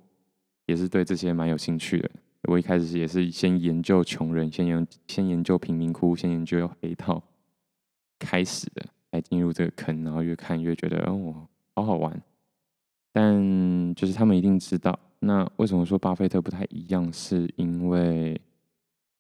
[0.65, 2.10] 也是对这些蛮有兴趣的。
[2.43, 7.23] 我一开始也是先研究穷人，先研先研究贫民窟，先研究黑道。
[8.17, 12.21] 开始的，来进入这个坑，然后越看越觉得哦，好好玩。
[13.12, 17.12] 但就是他们一定知道，那为什么说巴菲特不太一样？
[17.12, 18.39] 是因为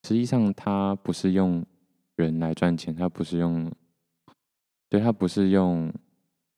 [0.07, 1.65] 实际上他不是用
[2.15, 3.69] 人来赚钱，他不是用，
[4.89, 5.91] 对，他不是用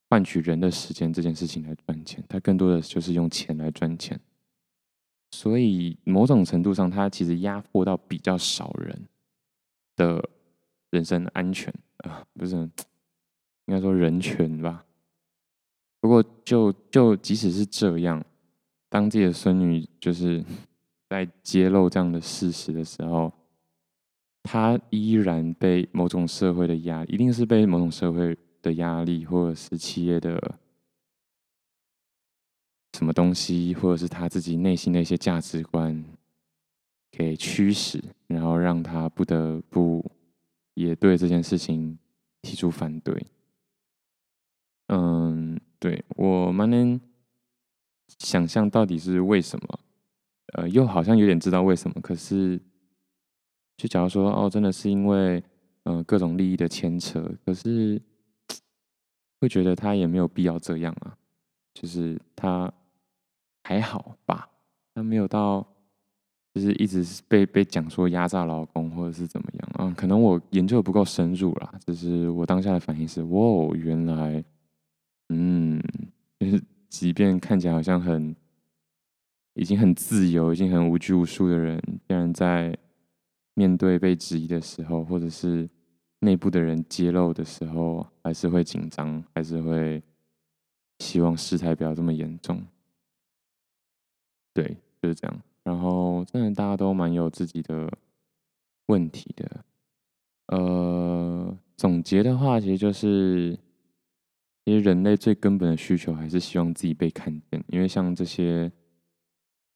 [0.10, 4.19] 换取人的时间这件事情来赚钱，他更多的就是用钱来赚钱。
[5.38, 9.00] 所以某种程度上，他其实压迫到比较少人
[9.95, 10.28] 的
[10.89, 11.71] 人身安全。
[11.97, 12.69] 啊，不是，应
[13.67, 14.84] 该说人权吧。
[16.02, 18.26] 不过就就即使是这样，
[18.89, 20.43] 当自己的孙女就是
[21.08, 23.32] 在揭露这样的事实的时候，
[24.41, 30.60] 她依然被某种社会的压力，一定是被某种社会的压力，或者是企业的
[32.97, 36.03] 什么东西，或者是他自己内心的一些价值观
[37.12, 40.03] 给驱使，然后让他不得不。
[40.73, 41.97] 也对这件事情
[42.43, 43.25] 提出反对。
[44.89, 47.01] 嗯，对，我蛮能
[48.19, 49.79] 想象到底是为什么。
[50.53, 52.62] 呃，又好像有点知道为什么，可是，
[53.75, 55.43] 就假如说哦，真的是因为
[55.81, 57.99] 呃各种利益的牵扯，可是
[59.41, 61.17] 会觉得他也没有必要这样啊，
[61.73, 62.71] 就是他
[63.67, 64.49] 还好吧，
[64.95, 65.67] 他没有到
[66.53, 74.43] 就是一直被被讲说压榨劳工或者是怎么样啊，可能我研究的不够深入啦，只是我当下的反应是，哇，原来，
[75.30, 75.82] 嗯，
[76.39, 78.36] 就 是即便看起来好像很。
[79.60, 82.77] 已经很自由，已经很无拘无束的人，竟然在
[83.56, 85.67] 面对被质疑的时候，或者是
[86.19, 89.99] 内部的人揭露的时候，还是会紧张，还是会
[90.99, 92.63] 希望事态不要这么严重。
[94.61, 95.41] 对，就是这样。
[95.63, 97.87] 然后，真的大家都蛮有自己的
[98.87, 99.65] 问题的。
[100.47, 103.57] 呃，总结的话，其实就是，
[104.65, 108.71] 其实人类最根本的需求还是希望自己被看见，因为像这些。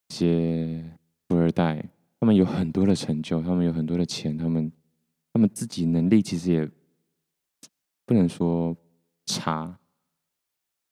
[0.08, 0.84] 些
[1.26, 1.82] 富二代，
[2.20, 4.70] 他们有很多的成就，他们有很多的钱，他们
[5.32, 6.70] 他们自己能力其实也
[8.04, 8.76] 不能说
[9.24, 9.78] 差。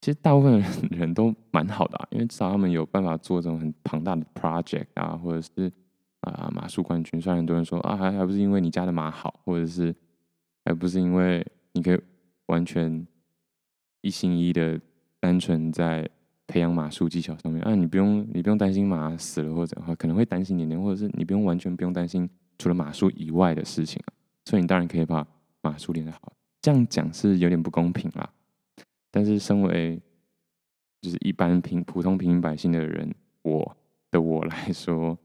[0.00, 5.72] 其实大部分 人都蛮好的啊，因为至少他们有办法做这种很庞大的 project 啊，或者是
[6.20, 7.20] 啊马术冠军。
[7.20, 9.94] 虽然很多人说啊，还还不是因为你家的马好，或者是
[10.64, 12.00] 还不是因为你可以
[12.46, 13.06] 完全
[14.00, 14.80] 一心一意的
[15.18, 16.08] 单纯在。
[16.52, 24.10] 培养马术技巧上面啊，你不用你不用担心马死了或者可能会担心一点点，或者是你不用完全不用担心除了马术以外的事情啊，
[24.46, 25.24] 所以你当然可以把
[25.62, 26.32] 马术练得好。
[26.60, 28.28] 这样讲是有点不公平啦，
[29.10, 30.00] 但是身为
[31.00, 33.76] 就是一般平普通平民百姓的人，我
[34.10, 35.18] 的我来说，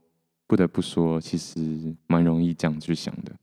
[0.48, 3.36] 不得不说，其实蛮容易这样去想的。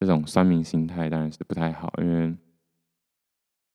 [0.00, 2.36] 这种酸民心态当然是不太好，因为。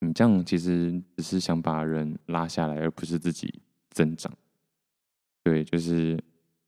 [0.01, 4.31] 你这样其实只是想把人拉下来，而不是自己增长。
[5.43, 6.17] 对，就是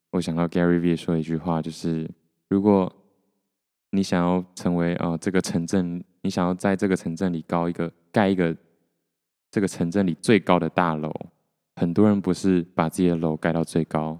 [0.09, 2.11] 我想到 Gary Vee 说一句话，就是
[2.49, 2.93] 如果
[3.91, 8.53] 你想要成为啊、呃、这个城镇，你想要在这个城镇里高一个盖一个
[9.51, 11.13] 这个城镇里最高的大楼，
[11.75, 14.19] 很多人不是把自己的楼盖到最高，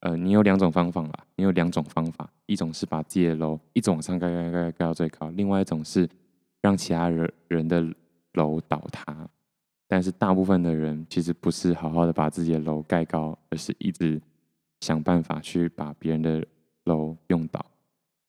[0.00, 6.08] 呃，你有两种方法啦，你有两种方法，一种是把自己的楼一直往上盖盖盖盖盖到最高，另外一种是
[6.62, 7.84] 让其他人人的。
[8.34, 9.28] 楼倒塌，
[9.88, 14.20] 但是大部分的人其实不是好好的把自己的楼盖高，而是一直
[14.80, 16.46] 想办法去把别人的
[16.84, 17.64] 楼用倒，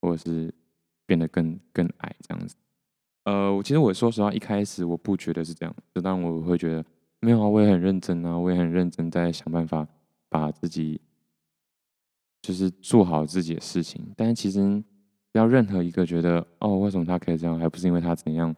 [0.01, 0.51] 或者是
[1.05, 2.55] 变得更更矮这样子。
[3.23, 6.84] 呃，我其实我说实话，一开始我不觉得是这样，就当我会觉得
[7.19, 9.88] 没有啊，我也很认真啊，我也很认真在想办法
[10.29, 10.99] 把自己
[12.41, 14.01] 就是做好自己的事情。
[14.15, 14.84] 但是其实
[15.34, 18.55] 要任何一个觉得哦，为什么他可以这样，还不是因为他怎样？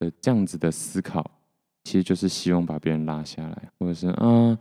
[0.00, 1.24] 的这样子的思考，
[1.84, 4.58] 其实就是希望把别人拉下来，或者是啊，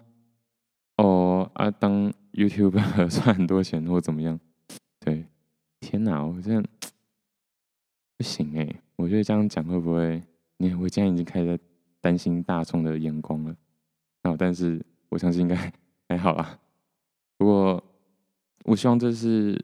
[0.98, 2.72] 哦啊，当 YouTube
[3.10, 4.40] 赚很多钱或怎么样？
[5.00, 5.26] 对，
[5.80, 6.64] 天哪，我这样
[8.16, 8.82] 不行哎！
[9.04, 10.24] 我觉得这样讲会不会？
[10.58, 11.64] 你我现在已经开始在
[12.00, 13.56] 担心大众的眼光了。
[14.22, 15.56] 啊，但是我相信应该
[16.08, 16.58] 还好啦。
[17.38, 17.84] 不过
[18.64, 19.62] 我希望这是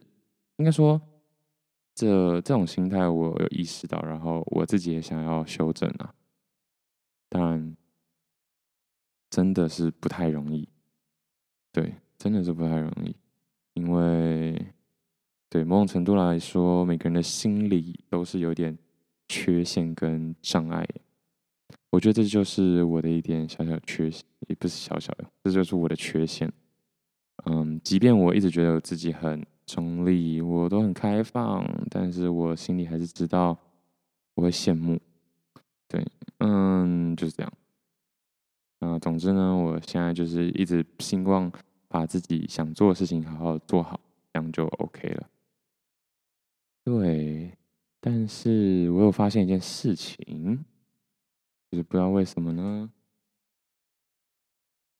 [0.58, 1.02] 应该说。
[1.96, 6.16] 这这种心态我有意识到，然后我自己也想要修正啊。
[7.28, 7.76] 当然，
[9.30, 10.70] 真的是不太容易，
[11.74, 13.14] 对，真的是不太容易，
[13.74, 14.66] 因为
[15.50, 18.78] 对某种程度来说，每个人的心理都是有点
[19.30, 20.86] 缺陷跟障碍。
[21.90, 26.52] 我觉得这就是我的一点小小缺陷，也不是小小的，这就是我的缺陷。
[27.46, 29.42] 嗯，即便我一直觉得我自己很。
[29.70, 33.56] 中立，我都很开放，但是我心里还是知道
[34.34, 35.00] 我会羡慕。
[35.88, 36.04] 对，
[36.40, 37.54] 嗯，就是这样。
[38.80, 41.52] 啊，总之呢，我现在就是一直希望
[41.88, 44.02] 把自己想做的事情好好做好，
[44.34, 45.30] 这样就 OK 了。
[46.84, 47.56] 对，
[48.00, 50.64] 但是我有发现一件事情，
[51.70, 52.92] 就是不知道为什么呢？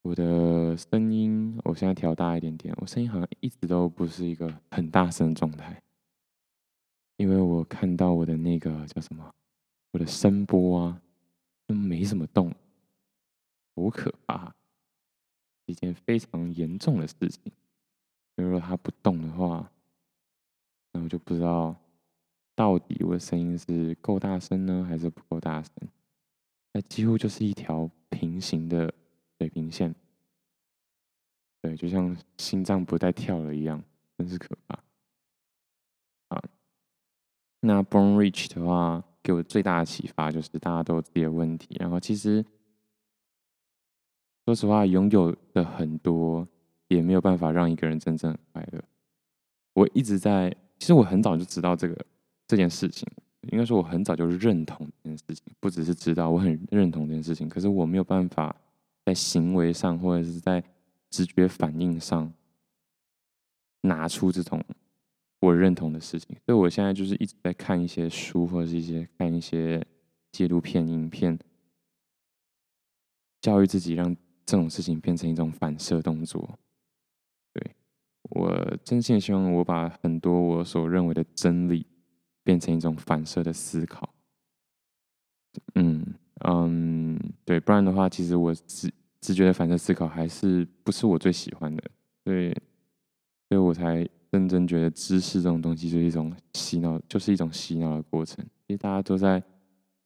[0.02, 2.74] 我的声音，我现在调大一点点。
[2.78, 5.82] 我声音好像一直都不是一个很大声的状态，
[7.18, 9.34] 因为我看到我的那个叫什么，
[9.92, 11.02] 我的声波啊，
[11.68, 12.54] 都没什么动，
[13.76, 14.54] 好可怕，
[15.66, 17.52] 一件非常严重的事情。
[18.36, 19.70] 如果它不动的话，
[20.94, 21.76] 那我就不知道
[22.60, 25.72] 到底我的声音是够大声呢，还是不够大声。
[26.74, 28.94] 那几乎就是一条平行的。
[29.42, 29.96] 水平线，
[31.62, 33.82] 对，就像心脏不再跳了一样，
[34.18, 34.76] 真是可怕。
[36.28, 36.44] 啊，
[37.62, 42.44] 那 Born Rich 的话，给我最大的启发就是大家都有自己的问题，然后其实
[44.44, 46.46] 说实话，拥有的很多，
[46.90, 48.84] 也没有办法让一个人真正快乐。
[49.72, 52.06] 我一直在，其实我很早就知道这个
[52.50, 53.08] 这件事情，
[53.52, 57.48] 应该说我很早就认同这件事情，不只是知道，我很认同这件事情。
[57.48, 58.56] 可是我没有办法
[59.06, 60.64] 在行为上或者是在
[61.12, 62.34] 直觉反应上
[63.82, 64.60] 拿出这种
[65.42, 69.86] 我认同的事情，所以我现在就是一直在看一些书或者是一些看一些
[70.32, 71.38] 纪录片、影片，
[73.42, 76.58] 教育自己让这种事情变成一种反射动作。
[77.54, 77.76] 对，
[78.32, 81.86] 我真心希望我把很多我所认为的真理
[82.50, 84.10] 变成一种反射的思考。
[85.76, 86.04] 嗯
[86.46, 88.92] 嗯，对，不然的话，其实我直
[89.22, 91.84] 直觉的反射思考还是不是我最喜欢的。
[92.24, 92.52] 对，
[93.50, 94.10] 所以我才。
[94.32, 98.46] 认真觉得知识这种东西就是一种洗脑，就是一种洗脑的过程。
[98.68, 99.42] 其实大家都在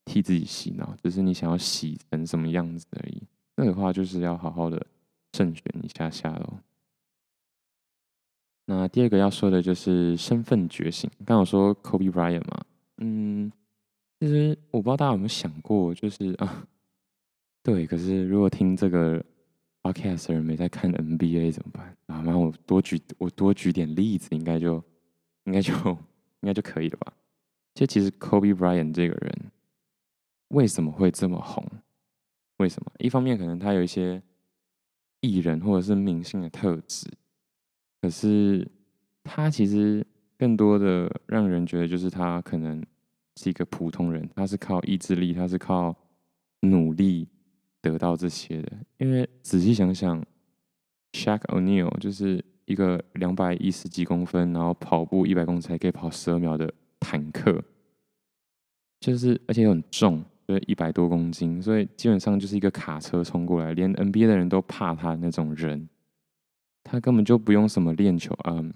[0.05, 3.21] 替自己洗脑，只是你想要洗成什么样子而已。
[3.57, 4.87] 那个话就是要好好的
[5.33, 6.57] 慎选一下下喽。
[8.65, 11.09] 那第二个要说的就是身份觉醒。
[11.25, 12.65] 刚好说 Kobe Bryant 嘛，
[12.97, 13.51] 嗯，
[14.19, 16.67] 其实我不知道大家有没有想过，就是啊，
[17.61, 19.23] 对，可是如果听这个。
[19.85, 21.97] Podcast 的人没在看 NBA 怎么办？
[22.05, 24.81] 啊，那我多举我多举点例子，应该就
[25.43, 27.11] 应该就应该就可以了吧？
[27.75, 29.51] 其实，其实 Kobe Bryant 这个人
[30.47, 31.61] 为什么会这么红？
[32.59, 32.89] 为什么？
[32.99, 34.23] 一方面可能他有一些
[35.19, 37.05] 艺人或者是明星的特质，
[38.03, 38.67] 可是
[39.23, 40.05] 他其实
[40.37, 42.83] 更多的让人觉得就是他可能
[43.37, 45.95] 是一个普通人，他是靠意志力，他是靠
[46.59, 47.29] 努力。
[47.81, 50.23] 得到这些的，因为仔细想想
[51.11, 57.61] ，Shaq O'Neal 就是一个两百一十几公分，然后跑步一百公尺才可以跑十二秒的坦克，
[59.01, 65.89] 就是而且又很重，就是一百多公斤，所以基本上就是一个卡车冲过来，连 NBA 的人都怕他那种人，
[66.83, 68.73] 他根本就不用什么练球啊、嗯，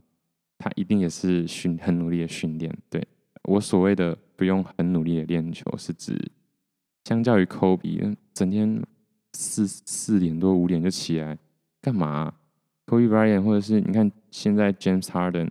[0.58, 2.76] 他一定也是训很努力的训练。
[2.90, 3.06] 对，
[3.44, 6.32] 我所谓的不用很努力的练球，是指
[7.06, 8.84] 相较于 Kobe 整天。
[9.34, 11.38] 四四点多五点就起来
[11.80, 12.34] 干嘛
[12.88, 15.50] ？Kobe Bryant 或者是你看现在 James Harden，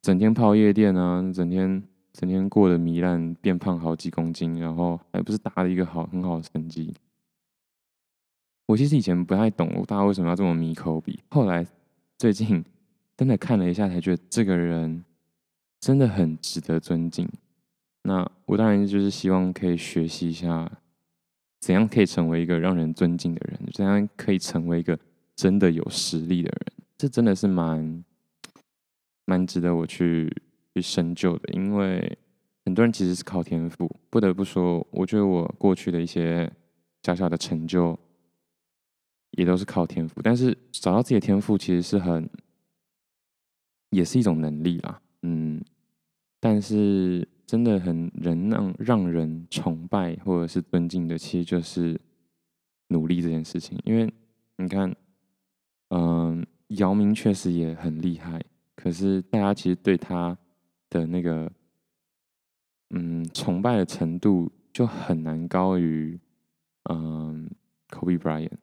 [0.00, 6.94] 整天泡夜店啊，整天整天过得糜烂，变胖好几公斤，然后还不是打了一个好很好的成绩。
[8.66, 11.66] 我其实以前不太懂大家为什么要这么迷 Kobe，后来
[12.18, 12.64] 最近
[13.16, 15.04] 真的看了一下，才觉得这个人
[15.80, 17.28] 真的很值得尊敬。
[18.02, 20.70] 那我当然就是希望可以学习一下。
[21.60, 23.56] 怎样可以成为一个让人尊敬的人？
[23.72, 24.98] 怎样可以成为一个
[25.36, 26.72] 真的有实力的人？
[26.98, 28.04] 这真的是蛮
[29.26, 30.28] 蛮值得我去
[30.74, 31.52] 去深究的。
[31.52, 32.18] 因为
[32.64, 33.88] 很多人其实是靠天赋。
[34.10, 36.50] 不得不说，我觉得我过去的一些
[37.04, 37.96] 小小的成就
[39.32, 40.22] 也都是靠天赋。
[40.22, 42.28] 但是找到自己的天赋，其实是很
[43.90, 45.00] 也是一种能力啦。
[45.22, 45.62] 嗯，
[46.40, 47.28] 但是。
[47.44, 52.00] 真的很人让让人崇拜或者是尊敬的，其实就是
[52.88, 53.78] 努力这件事情。
[53.84, 54.10] 因为
[54.56, 54.90] 你看，
[55.90, 58.42] 嗯、姚明确实也很厉害，
[58.74, 60.34] 可是大家其实对他
[60.88, 61.52] 的那个
[62.94, 66.18] 嗯崇拜的程度就很难高于
[66.84, 67.50] 嗯
[67.90, 68.56] Kobe Bryant。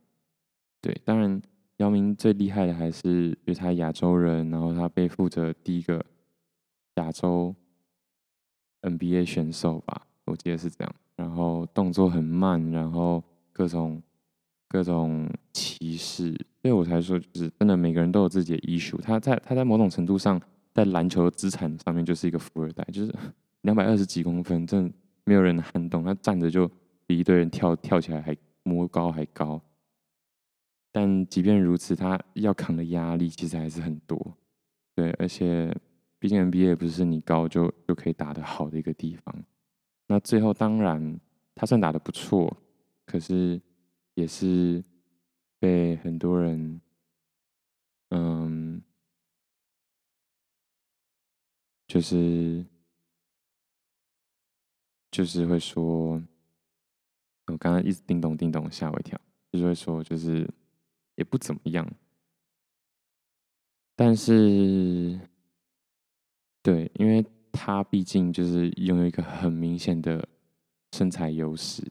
[0.82, 1.42] 对，当然
[1.78, 6.06] 姚明最厉害的还是就是他亚洲人，然后他背负着第一个
[6.96, 7.56] 亚洲。
[8.82, 10.96] NBA 选手吧，我记得是这样。
[11.18, 13.22] 然后动作很慢，然后
[13.52, 14.02] 各种
[14.70, 18.98] 各种歧视，所以我才说，就是真的每个人都有自己的 issue。
[19.02, 20.42] 他在他在某种程度上，
[20.74, 23.14] 在篮球资产上面就是一个富二代，就是
[23.64, 24.94] 两百二十几公分，真的
[25.26, 26.02] 没有人撼动。
[26.02, 26.66] 他站着就
[27.06, 29.62] 比一堆人跳跳起来还摸高还高。
[30.92, 34.38] 但即便如此，他要扛的压力其实还是很多。
[34.96, 35.76] 对，而且。
[36.22, 39.34] 毕竟 NBA 也不是你高就就可以打得好的一个地方。
[40.06, 41.18] 那最后当然
[41.56, 42.58] 他算打得不错，
[43.06, 43.62] 可是
[44.16, 44.84] 也是
[45.60, 46.82] 被很多人，
[48.10, 48.84] 嗯，
[51.88, 52.66] 就是
[55.10, 56.22] 就是会说，
[57.48, 59.18] 我刚刚一直叮咚叮咚吓我一跳，
[59.54, 60.46] 就是会说就是
[61.20, 61.88] 也不怎么样，
[63.95, 65.20] 但是。
[66.61, 70.28] 对，因为他毕竟就是拥有一个很明显的
[70.91, 71.82] 身材优势，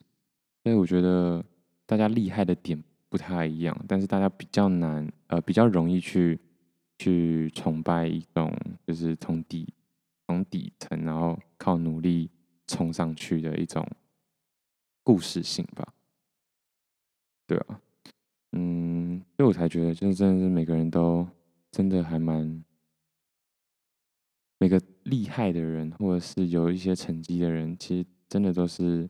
[0.62, 1.42] 所以我觉得
[1.86, 6.38] 大家厉害的点不太一样，但是大家比较难，呃，比较容易去
[6.98, 8.54] 去崇拜一种
[8.86, 9.72] 就是从底
[10.26, 12.30] 从底层，然后靠努力
[12.66, 13.84] 冲上去的一种
[15.02, 15.94] 故事性吧。
[17.46, 17.80] 对啊，
[18.52, 21.28] 嗯，所以我才觉得，就是真的是每个人都
[21.70, 22.64] 真的还蛮，
[24.58, 29.06] 每个厉害的人，或者是有一些成绩的人，其实真的都是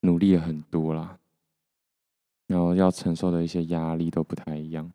[0.00, 1.16] 努力了很多啦，
[2.48, 4.92] 然后要承受的一些压力都不太一样。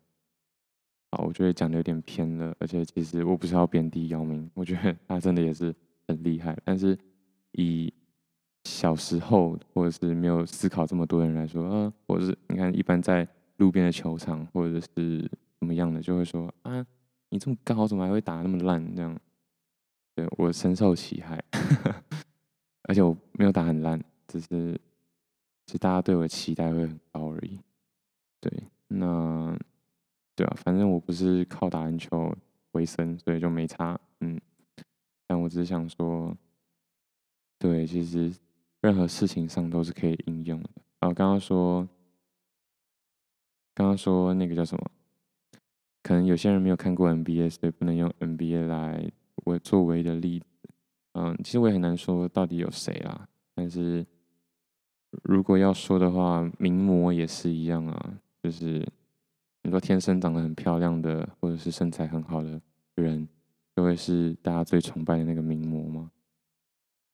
[1.12, 5.74] 好，我觉得讲的有点偏了，而且其实我不是要贬低姚明，我觉得他真的也是
[6.06, 6.96] 很厉害，但是
[7.52, 7.90] 以
[8.64, 13.26] 小时候或者是没有思考这么多人来说，嗯，或是你看一般在。
[13.58, 16.86] 路边的球场，或者是怎么样的，就会说啊，
[17.30, 18.94] 你这么高，怎么还会打那么烂？
[18.94, 19.18] 这样，
[20.14, 21.42] 对，我深受其害，
[22.84, 24.78] 而且我没有打很烂，只是，
[25.66, 27.58] 是大家对我的期待会很高而已。
[28.40, 28.52] 对，
[28.88, 29.58] 那，
[30.34, 32.36] 对啊，反正我不是靠打篮球
[32.72, 33.98] 为生，所以就没差。
[34.20, 34.38] 嗯，
[35.26, 36.36] 但我只是想说，
[37.58, 38.32] 对，其实
[38.82, 40.70] 任何事情上都是可以应用的。
[40.98, 41.88] 啊，刚刚说。
[43.76, 44.90] 刚刚说那个叫什么？
[46.02, 49.12] 可能有些人没有看过 NBA，所以不能用 NBA 来
[49.44, 50.46] 为作为的例子。
[51.12, 53.28] 嗯，其实我也很难说到底有谁啦。
[53.54, 54.06] 但是
[55.24, 58.14] 如果要说的话，名模也是一样啊。
[58.42, 58.82] 就是
[59.62, 62.58] 你说天生长得很漂亮的，或者是身材很好的
[62.94, 63.28] 人，
[63.76, 66.10] 就会是大家最崇拜的那个名模吗？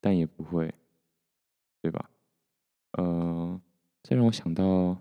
[0.01, 0.73] 但也不会，
[1.81, 2.09] 对吧？
[2.93, 3.61] 呃，
[4.05, 4.97] 这让我想到。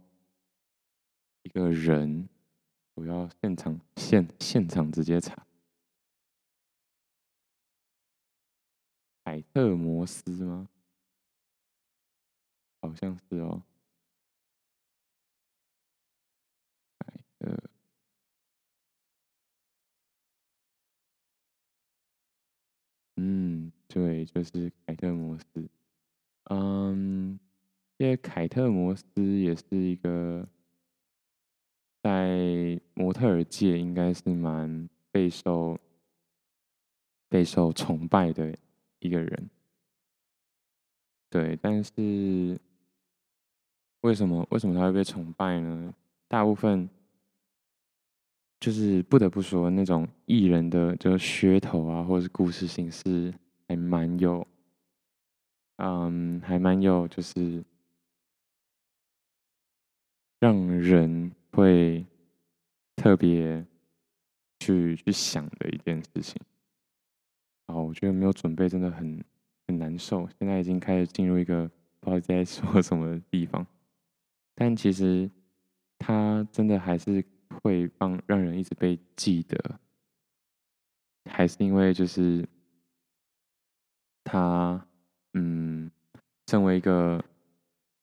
[1.44, 2.30] 一个人，
[2.96, 5.46] 我要现场现现场直接查，
[9.24, 10.70] 凯特摩斯吗？
[12.82, 13.64] 好像是哦。
[23.18, 25.70] 嗯，对，就是凯特摩斯。
[26.46, 27.40] 嗯，
[27.98, 30.48] 因为凯特摩斯也是一个。
[32.02, 35.78] 在模特界应该是蛮备受
[37.30, 38.58] 备受崇拜的
[39.00, 39.50] 一个人，
[41.30, 41.56] 对。
[41.62, 42.60] 但是
[44.02, 45.94] 为什么为什么他会被崇拜呢？
[46.28, 46.90] 大部分
[48.60, 53.32] 就是不得不说，那种艺人的就噱头啊，或者是故事性是
[53.68, 54.48] 还蛮有，
[55.76, 57.64] 嗯，还蛮有，就是
[60.40, 61.32] 让人。
[61.52, 62.06] 会
[62.96, 63.66] 特别
[64.60, 66.42] 去去想的一件事情，
[67.68, 69.24] 然后我觉得没有准备真的很
[69.68, 70.28] 很难受。
[70.40, 73.66] 现在已经开始进入一个不知道在说什么的地方，
[74.56, 75.30] 但其实
[76.00, 77.24] 他真的还是
[77.62, 79.80] 会帮让人一直被记得，
[81.30, 82.48] 还是因为就是
[84.24, 84.88] 他
[85.34, 85.90] 嗯，
[86.48, 87.24] 身为一个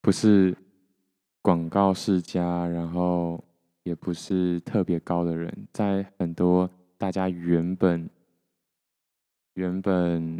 [0.01, 0.55] 不是。
[1.49, 3.43] 广告世家，然后
[3.81, 8.07] 也不是特别高的人，在很多大家原本
[9.55, 10.39] 原本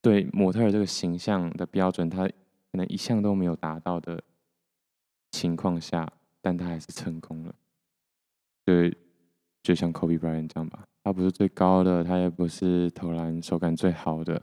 [0.00, 2.32] 对模特这个形象的标准，他可
[2.72, 4.24] 能一向都没有达到的
[5.32, 6.10] 情况下，
[6.40, 7.54] 但他还是成功了。
[8.64, 8.96] 对，
[9.62, 14.40] 就像 Kobe Bryant 这样吧，他不是最高的，他也不是投篮手感最好的，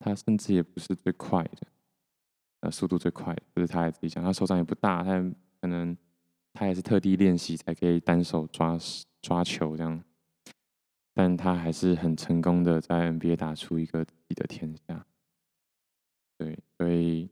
[0.00, 1.68] 他甚至也不是最快的。
[2.70, 5.18] 速度最快，就是他自己讲，他手掌也不大，他
[5.60, 5.96] 可能
[6.52, 8.78] 他也是特地练习才可以单手抓
[9.20, 10.02] 抓球这样，
[11.14, 15.06] 但他还是很成功的在 NBA 打出一个自己的天下。
[16.38, 17.30] 对，所以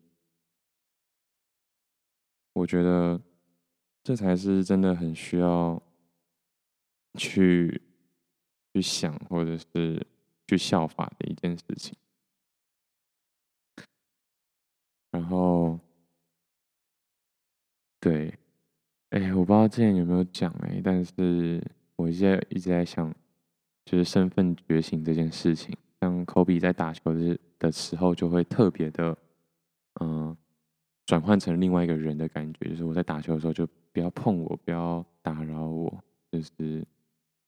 [2.55, 3.20] 我觉得
[4.03, 5.82] 这才是真的很需要
[7.18, 7.82] 去
[8.72, 10.07] 去想或者是
[10.47, 11.95] 去效法的一件事情。
[15.15, 15.79] 然后，
[18.01, 18.37] 对，
[19.11, 21.62] 哎，我不知道之前有没有讲哎，但是
[21.95, 23.15] 我现在一直在想，
[23.85, 25.73] 就是身份觉醒这件事情。
[26.01, 29.17] 像科比在打球的的时候，就会特别的，
[30.01, 30.37] 嗯，
[31.07, 36.03] 转换成另外一个人的感觉，就是我在打球的时候，就不要碰我，不要打扰我，
[36.33, 36.85] 就是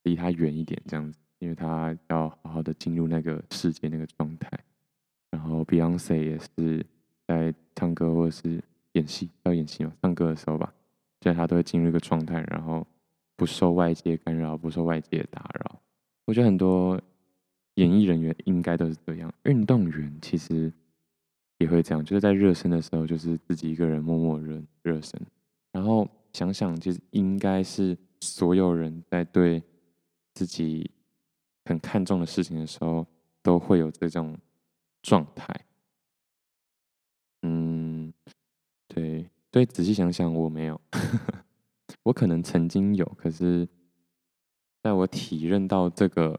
[0.05, 4.49] 离他远一点这样子，因为他要好好的进入那个世界那个状态。
[5.33, 6.87] 然后 Beyonce 也是。
[7.27, 8.63] 在唱歌或者是
[8.93, 9.93] 演戏，要演戏嘛？
[10.01, 10.73] 唱歌的时候吧，
[11.21, 12.87] 就他都会进入一个状态，然后
[13.37, 15.81] 不受外界干扰，不受外界打扰。
[16.25, 17.01] 我觉得很多
[17.75, 20.73] 演艺人员应该都是这样，运动员其实
[21.59, 25.21] 也会这样，就是在热身的时候，就是自己一个人默默热热身。
[25.73, 29.63] 然后想想，其实应该是所有人在对
[30.33, 30.91] 自己
[31.67, 33.07] 很看重的事情的时候，
[33.43, 34.37] 都会有这种
[35.03, 35.55] 状态。
[37.43, 38.13] 嗯，
[38.89, 40.79] 对，所以仔细想想，我没有，
[42.05, 43.67] 我可能曾经有，可是
[44.83, 46.39] 在我体认到这个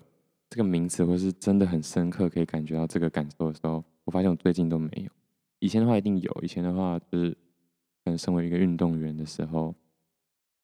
[0.52, 5.10] 这个名词，或是真的很深刻，可以感觉到这个感受的时候，我发现我最近都没有。
[5.58, 7.32] 以前的话一定有，以前的话就是
[8.06, 9.74] 可能身为一个运动员的时候，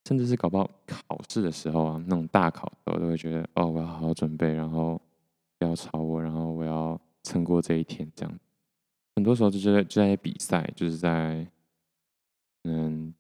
[0.08, 5.02] 甚至是搞不好考试的时候啊，那种大考的时候，都会觉得哦，我要好好准备，然后
[5.58, 8.40] 不要吵我，然后我要撑过这一天，这样。
[9.16, 11.48] 很多时候就在就在比赛，就是在，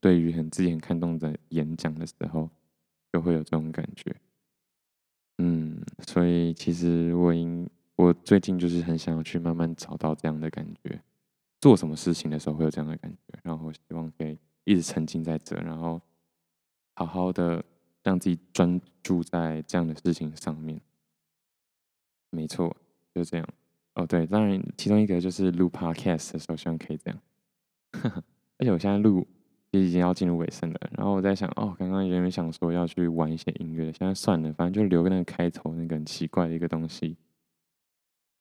[0.04, 2.49] 对于很自己很看重的演讲的时候，
[3.14, 4.14] 就会有这种感觉。
[5.38, 11.01] 嗯，所以其实我应我最近就是很想要去慢慢找到这样的感觉，
[11.62, 16.01] 做什么事情的时候会有这样的感觉，然后希望可以一直沉浸在这，然后
[16.95, 17.64] 好好的
[18.04, 20.82] 让自己专注在这样的事情上面。
[22.30, 22.76] 没错，
[23.16, 23.47] 就这样。
[23.93, 27.22] 哦，对，当然，其中一个就是录 podcast 的时候，希望可以这样。
[28.60, 29.26] 而且我现在录
[29.74, 37.17] 也已经要进入尾声了，然后我在想，哦，刚刚原本想说要去玩一些音乐的，现在算了，反正就留个那个开头那个很奇怪的一个东西，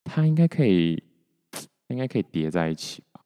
[0.05, 1.03] 它应该可以，
[1.89, 3.22] 应该可以叠在一起吧？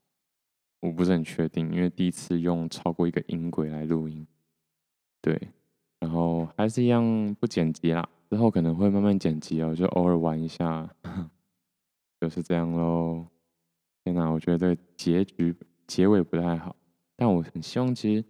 [0.80, 4.24] 我不是很确定，因为第一次用超过一个音轨来录音，
[5.20, 5.36] 对，
[5.98, 10.88] 然后还是一样不剪辑啦，之后可能会慢慢剪辑哦，就偶尔玩一下。
[12.20, 13.26] 就是这样喽。
[14.04, 15.52] 天哪，我觉得结局
[15.88, 16.75] 结尾不太好，
[17.16, 18.24] 但我很希望其实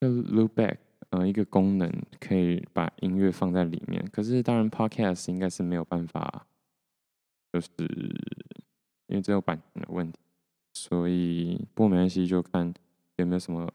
[0.00, 0.76] 要 loop back，
[1.10, 1.90] 呃，一个功能
[2.20, 4.06] 可以把音乐放在里面。
[4.12, 6.46] 可是当然，podcast 应该是没有办法，
[7.52, 7.68] 就是
[9.06, 10.18] 因为这有版权的问题，
[10.74, 12.72] 所以不没关系，就看
[13.16, 13.72] 有没有什么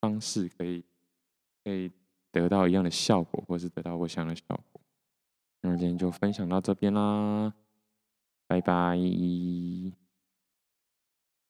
[0.00, 0.84] 方式可以
[1.64, 1.90] 可以
[2.30, 4.80] 得到一样的效果，或是得到我想的效果。
[5.62, 7.54] 那今天就分享到这边啦。
[8.46, 8.98] 拜拜。